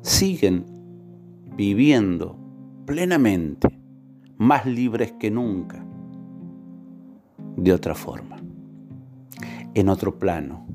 siguen 0.00 0.64
viviendo 1.56 2.38
plenamente, 2.84 3.80
más 4.36 4.64
libres 4.64 5.10
que 5.18 5.28
nunca, 5.28 5.84
de 7.56 7.72
otra 7.72 7.96
forma, 7.96 8.36
en 9.74 9.88
otro 9.88 10.20
plano. 10.20 10.68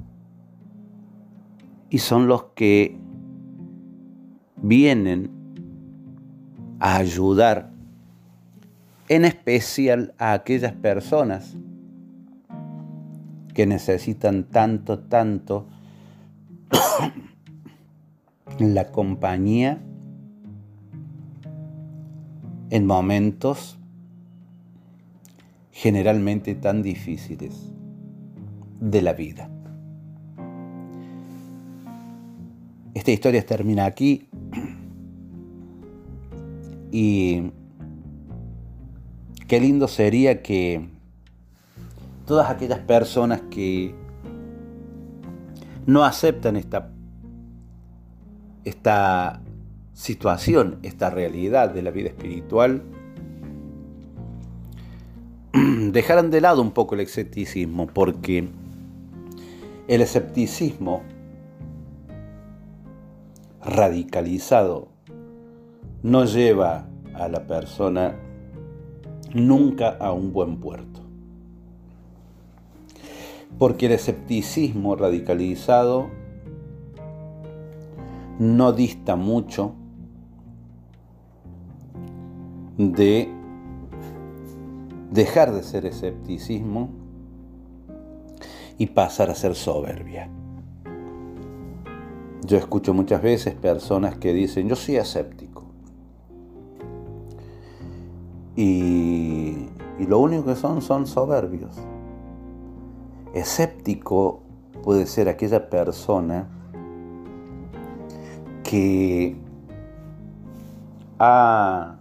Y 1.89 1.99
son 1.99 2.27
los 2.27 2.47
que 2.53 2.99
vienen 4.57 5.40
a 6.81 6.97
ayudar, 6.97 7.69
en 9.07 9.23
especial 9.23 10.15
a 10.17 10.33
aquellas 10.33 10.73
personas 10.73 11.55
que 13.53 13.67
necesitan 13.67 14.45
tanto, 14.45 14.97
tanto 14.97 15.67
la 18.59 18.91
compañía 18.91 19.79
en 22.71 22.85
momentos 22.87 23.77
generalmente 25.71 26.55
tan 26.55 26.81
difíciles 26.81 27.71
de 28.79 29.01
la 29.03 29.13
vida. 29.13 29.49
Esta 32.95 33.11
historia 33.11 33.45
termina 33.45 33.85
aquí 33.85 34.27
y 36.91 37.51
qué 39.47 39.59
lindo 39.59 39.87
sería 39.87 40.41
que 40.41 40.87
todas 42.25 42.49
aquellas 42.49 42.79
personas 42.79 43.41
que 43.49 43.95
no 45.85 46.03
aceptan 46.03 46.55
esta 46.55 46.91
esta 48.63 49.41
situación, 49.93 50.79
esta 50.83 51.09
realidad 51.09 51.69
de 51.71 51.81
la 51.81 51.91
vida 51.91 52.09
espiritual, 52.09 52.83
dejaran 55.91 56.31
de 56.31 56.41
lado 56.41 56.61
un 56.61 56.71
poco 56.71 56.95
el 56.95 57.01
escepticismo, 57.01 57.87
porque 57.87 58.49
el 59.87 60.01
escepticismo 60.01 61.01
radicalizado 63.63 64.90
no 66.03 66.25
lleva 66.25 66.87
a 67.13 67.27
la 67.27 67.45
persona 67.45 68.15
nunca 69.33 69.89
a 69.89 70.11
un 70.11 70.33
buen 70.33 70.57
puerto. 70.57 71.01
Porque 73.57 73.85
el 73.85 73.91
escepticismo 73.91 74.95
radicalizado 74.95 76.09
no 78.39 78.73
dista 78.73 79.15
mucho 79.15 79.75
de 82.77 83.29
dejar 85.11 85.51
de 85.51 85.61
ser 85.61 85.85
escepticismo 85.85 86.89
y 88.77 88.87
pasar 88.87 89.29
a 89.29 89.35
ser 89.35 89.53
soberbia. 89.53 90.29
Yo 92.43 92.57
escucho 92.57 92.95
muchas 92.95 93.21
veces 93.21 93.53
personas 93.53 94.17
que 94.17 94.33
dicen, 94.33 94.67
yo 94.67 94.75
soy 94.75 94.95
escéptico. 94.95 95.50
Y, 98.55 99.67
lo 99.99 100.19
único 100.19 100.45
que 100.45 100.55
son 100.55 100.81
son 100.81 101.05
soberbios. 101.05 101.77
Escéptico 103.33 104.41
puede 104.83 105.05
ser 105.05 105.29
aquella 105.29 105.69
persona 105.69 106.47
que 108.63 109.35
ha 111.19 111.97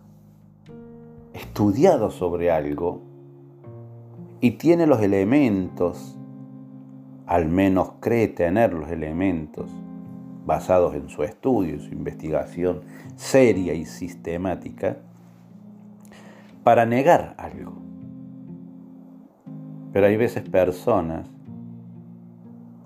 estudiado 1.34 2.11
sobre 2.11 2.51
algo 2.51 3.03
y 4.40 4.53
tiene 4.53 4.86
los 4.86 5.03
elementos, 5.03 6.16
al 7.26 7.48
menos 7.48 7.92
cree 8.01 8.28
tener 8.28 8.72
los 8.72 8.90
elementos 8.90 9.70
basados 10.46 10.94
en 10.94 11.09
su 11.11 11.22
estudio, 11.22 11.78
su 11.80 11.92
investigación 11.92 12.80
seria 13.14 13.74
y 13.74 13.84
sistemática, 13.84 14.96
para 16.63 16.87
negar 16.87 17.35
algo. 17.39 17.81
Pero 19.93 20.07
hay 20.07 20.17
veces 20.17 20.49
personas 20.49 21.27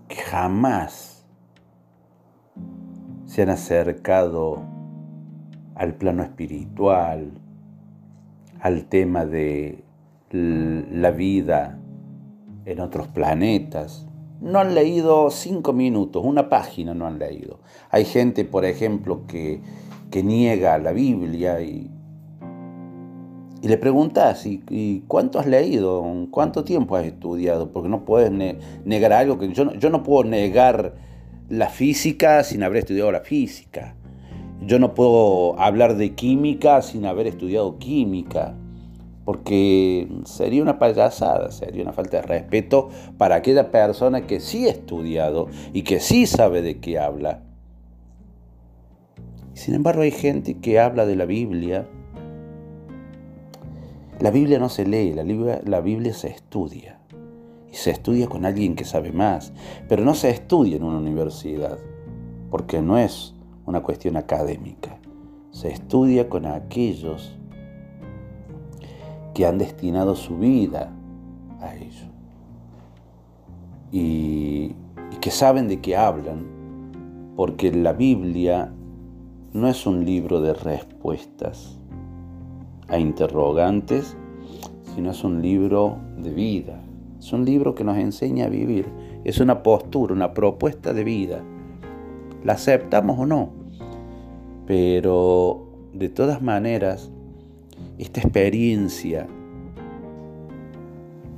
que 0.08 0.16
jamás 0.16 1.26
se 3.26 3.42
han 3.42 3.50
acercado 3.50 4.62
al 5.74 5.94
plano 5.94 6.22
espiritual, 6.22 7.32
al 8.60 8.84
tema 8.86 9.26
de 9.26 9.84
la 10.30 11.10
vida 11.10 11.78
en 12.64 12.80
otros 12.80 13.08
planetas. 13.08 14.06
No 14.40 14.58
han 14.58 14.74
leído 14.74 15.30
cinco 15.30 15.72
minutos, 15.72 16.22
una 16.24 16.48
página 16.48 16.94
no 16.94 17.06
han 17.06 17.18
leído. 17.18 17.60
Hay 17.90 18.04
gente, 18.04 18.44
por 18.44 18.64
ejemplo, 18.64 19.26
que, 19.26 19.60
niega 20.22 20.78
la 20.78 20.92
Biblia 20.92 21.60
y, 21.60 21.90
y 23.64 23.68
le 23.68 23.78
preguntas, 23.78 24.44
¿y, 24.44 25.04
cuánto 25.08 25.38
has 25.38 25.46
leído? 25.46 26.04
¿Cuánto 26.30 26.64
tiempo 26.64 26.96
has 26.96 27.06
estudiado? 27.06 27.72
Porque 27.72 27.88
no 27.88 28.04
puedes 28.04 28.30
negar 28.84 29.14
algo 29.14 29.38
que 29.38 29.54
yo 29.54 29.72
yo 29.72 29.88
no 29.88 30.02
puedo 30.02 30.28
negar 30.28 30.96
la 31.48 31.70
física 31.70 32.44
sin 32.44 32.62
haber 32.62 32.80
estudiado 32.80 33.10
la 33.10 33.20
física. 33.20 33.94
Yo 34.60 34.78
no 34.78 34.92
puedo 34.92 35.58
hablar 35.58 35.96
de 35.96 36.14
química 36.14 36.82
sin 36.82 37.06
haber 37.06 37.26
estudiado 37.26 37.78
química, 37.78 38.54
porque 39.24 40.08
sería 40.26 40.60
una 40.60 40.78
payasada, 40.78 41.50
sería 41.50 41.84
una 41.84 41.94
falta 41.94 42.18
de 42.18 42.22
respeto 42.24 42.90
para 43.16 43.36
aquella 43.36 43.70
persona 43.70 44.26
que 44.26 44.40
sí 44.40 44.66
ha 44.66 44.72
estudiado 44.72 45.48
y 45.72 45.84
que 45.84 46.00
sí 46.00 46.26
sabe 46.26 46.60
de 46.60 46.80
qué 46.80 46.98
habla. 46.98 47.40
Sin 49.54 49.74
embargo, 49.74 50.02
hay 50.02 50.10
gente 50.10 50.58
que 50.58 50.78
habla 50.78 51.06
de 51.06 51.16
la 51.16 51.24
Biblia. 51.24 51.86
La 54.20 54.30
Biblia 54.30 54.60
no 54.60 54.68
se 54.68 54.86
lee, 54.86 55.12
la 55.12 55.24
Biblia, 55.24 55.60
la 55.64 55.80
Biblia 55.80 56.14
se 56.14 56.28
estudia. 56.28 57.00
Se 57.72 57.90
estudia 57.90 58.28
con 58.28 58.44
alguien 58.44 58.76
que 58.76 58.84
sabe 58.84 59.10
más, 59.10 59.52
pero 59.88 60.04
no 60.04 60.14
se 60.14 60.30
estudia 60.30 60.76
en 60.76 60.84
una 60.84 60.98
universidad, 60.98 61.78
porque 62.50 62.80
no 62.80 62.96
es 62.96 63.34
una 63.66 63.82
cuestión 63.82 64.16
académica. 64.16 64.98
Se 65.50 65.72
estudia 65.72 66.28
con 66.28 66.46
aquellos 66.46 67.36
que 69.34 69.46
han 69.46 69.58
destinado 69.58 70.14
su 70.14 70.38
vida 70.38 70.92
a 71.60 71.74
ello. 71.74 72.06
Y, 73.90 74.76
y 75.10 75.16
que 75.20 75.32
saben 75.32 75.66
de 75.66 75.80
qué 75.80 75.96
hablan, 75.96 76.46
porque 77.34 77.72
la 77.72 77.92
Biblia 77.92 78.72
no 79.52 79.66
es 79.66 79.86
un 79.86 80.04
libro 80.04 80.40
de 80.40 80.54
respuestas 80.54 81.80
a 82.88 82.98
interrogantes, 82.98 84.16
sino 84.94 85.10
es 85.10 85.24
un 85.24 85.42
libro 85.42 85.98
de 86.18 86.30
vida, 86.30 86.80
es 87.24 87.32
un 87.32 87.46
libro 87.46 87.74
que 87.74 87.84
nos 87.84 87.96
enseña 87.96 88.44
a 88.44 88.48
vivir. 88.50 88.86
Es 89.24 89.40
una 89.40 89.62
postura, 89.62 90.12
una 90.12 90.34
propuesta 90.34 90.92
de 90.92 91.04
vida. 91.04 91.42
La 92.44 92.52
aceptamos 92.52 93.18
o 93.18 93.24
no. 93.24 93.50
Pero 94.66 95.66
de 95.94 96.10
todas 96.10 96.42
maneras, 96.42 97.10
esta 97.96 98.20
experiencia 98.20 99.26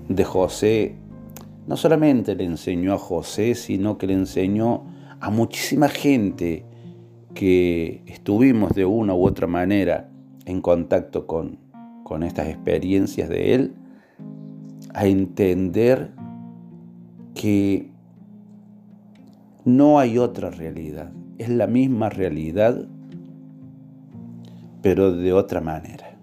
de 0.08 0.24
José 0.24 0.96
no 1.68 1.76
solamente 1.76 2.34
le 2.34 2.44
enseñó 2.44 2.94
a 2.94 2.98
José, 2.98 3.54
sino 3.54 3.96
que 3.96 4.08
le 4.08 4.14
enseñó 4.14 4.86
a 5.20 5.30
muchísima 5.30 5.88
gente 5.88 6.64
que 7.34 8.02
estuvimos 8.06 8.74
de 8.74 8.86
una 8.86 9.14
u 9.14 9.24
otra 9.24 9.46
manera 9.46 10.10
en 10.46 10.62
contacto 10.62 11.26
con, 11.26 11.58
con 12.04 12.22
estas 12.22 12.48
experiencias 12.48 13.28
de 13.28 13.54
Él, 13.54 13.74
a 14.94 15.06
entender 15.06 16.12
que 17.34 17.90
no 19.64 19.98
hay 19.98 20.16
otra 20.16 20.48
realidad, 20.50 21.12
es 21.38 21.48
la 21.48 21.66
misma 21.66 22.08
realidad, 22.08 22.86
pero 24.80 25.12
de 25.12 25.32
otra 25.32 25.60
manera. 25.60 26.16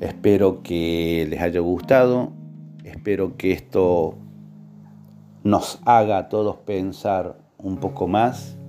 Espero 0.00 0.62
que 0.62 1.26
les 1.28 1.40
haya 1.40 1.60
gustado, 1.60 2.32
espero 2.84 3.36
que 3.36 3.52
esto 3.52 4.18
nos 5.42 5.80
haga 5.86 6.18
a 6.18 6.28
todos 6.28 6.56
pensar 6.58 7.38
un 7.56 7.78
poco 7.78 8.06
más, 8.06 8.59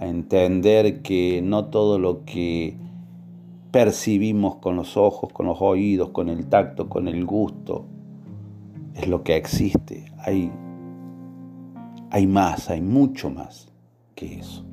a 0.00 0.06
entender 0.06 1.02
que 1.02 1.42
no 1.42 1.66
todo 1.66 1.98
lo 1.98 2.24
que 2.24 2.78
percibimos 3.70 4.56
con 4.56 4.74
los 4.74 4.96
ojos, 4.96 5.30
con 5.32 5.46
los 5.46 5.60
oídos, 5.60 6.08
con 6.08 6.30
el 6.30 6.46
tacto, 6.46 6.88
con 6.88 7.06
el 7.06 7.26
gusto, 7.26 7.84
es 8.94 9.06
lo 9.08 9.22
que 9.22 9.36
existe. 9.36 10.10
Hay, 10.18 10.50
hay 12.10 12.26
más, 12.26 12.70
hay 12.70 12.80
mucho 12.80 13.28
más 13.28 13.70
que 14.14 14.38
eso. 14.38 14.64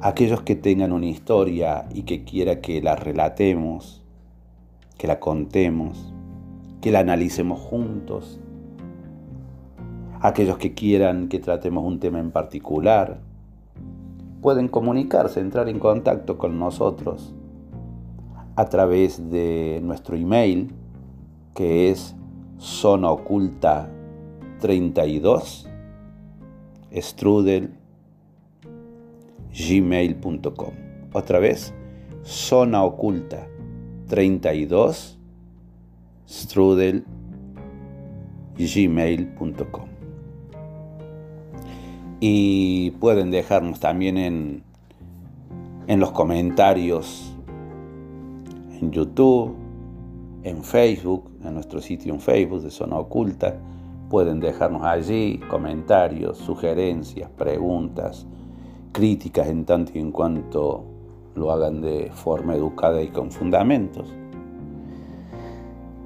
Aquellos 0.00 0.42
que 0.42 0.54
tengan 0.54 0.92
una 0.92 1.06
historia 1.06 1.88
y 1.92 2.02
que 2.02 2.22
quiera 2.22 2.60
que 2.60 2.80
la 2.80 2.94
relatemos, 2.94 4.04
que 4.96 5.08
la 5.08 5.18
contemos, 5.18 6.14
que 6.80 6.92
la 6.92 7.00
analicemos 7.00 7.58
juntos. 7.58 8.38
Aquellos 10.20 10.56
que 10.56 10.72
quieran 10.72 11.28
que 11.28 11.40
tratemos 11.40 11.84
un 11.84 11.98
tema 11.98 12.20
en 12.20 12.30
particular, 12.30 13.25
pueden 14.46 14.68
comunicarse, 14.68 15.40
entrar 15.40 15.68
en 15.68 15.80
contacto 15.80 16.38
con 16.38 16.56
nosotros 16.56 17.34
a 18.54 18.66
través 18.66 19.28
de 19.28 19.80
nuestro 19.82 20.14
email, 20.14 20.72
que 21.52 21.90
es 21.90 22.14
oculta 23.10 23.90
32 24.60 25.68
strudel 26.92 27.74
gmail.com. 29.52 30.74
Otra 31.12 31.40
vez, 31.40 31.74
zona 32.22 32.84
oculta 32.84 33.48
32 34.06 35.18
strudel 36.24 37.04
gmail.com 38.56 39.95
y 42.20 42.92
pueden 42.92 43.30
dejarnos 43.30 43.80
también 43.80 44.16
en, 44.18 44.62
en 45.86 46.00
los 46.00 46.12
comentarios 46.12 47.36
en 48.80 48.90
YouTube, 48.90 49.54
en 50.42 50.62
Facebook, 50.62 51.30
en 51.44 51.54
nuestro 51.54 51.80
sitio 51.80 52.14
en 52.14 52.20
Facebook 52.20 52.62
de 52.62 52.70
Zona 52.70 52.98
Oculta. 52.98 53.56
Pueden 54.10 54.40
dejarnos 54.40 54.82
allí 54.84 55.38
comentarios, 55.50 56.38
sugerencias, 56.38 57.28
preguntas, 57.30 58.26
críticas 58.92 59.48
en 59.48 59.64
tanto 59.64 59.92
y 59.94 59.98
en 59.98 60.12
cuanto 60.12 60.84
lo 61.34 61.50
hagan 61.50 61.80
de 61.80 62.10
forma 62.14 62.54
educada 62.54 63.02
y 63.02 63.08
con 63.08 63.30
fundamentos. 63.30 64.06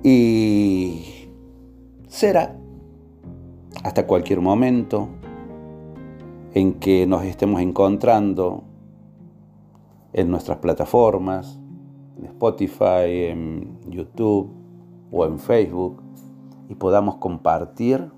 Y 0.02 1.28
será 2.08 2.56
hasta 3.84 4.06
cualquier 4.06 4.40
momento 4.40 5.08
en 6.54 6.74
que 6.74 7.06
nos 7.06 7.24
estemos 7.24 7.60
encontrando 7.60 8.64
en 10.12 10.30
nuestras 10.30 10.58
plataformas, 10.58 11.58
en 12.18 12.26
Spotify, 12.26 13.28
en 13.28 13.78
YouTube 13.88 14.50
o 15.12 15.24
en 15.24 15.38
Facebook, 15.38 16.02
y 16.68 16.74
podamos 16.74 17.16
compartir 17.16 18.10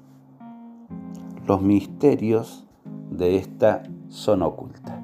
los 1.46 1.60
misterios 1.60 2.66
de 3.10 3.36
esta 3.36 3.82
zona 4.08 4.46
oculta. 4.46 5.01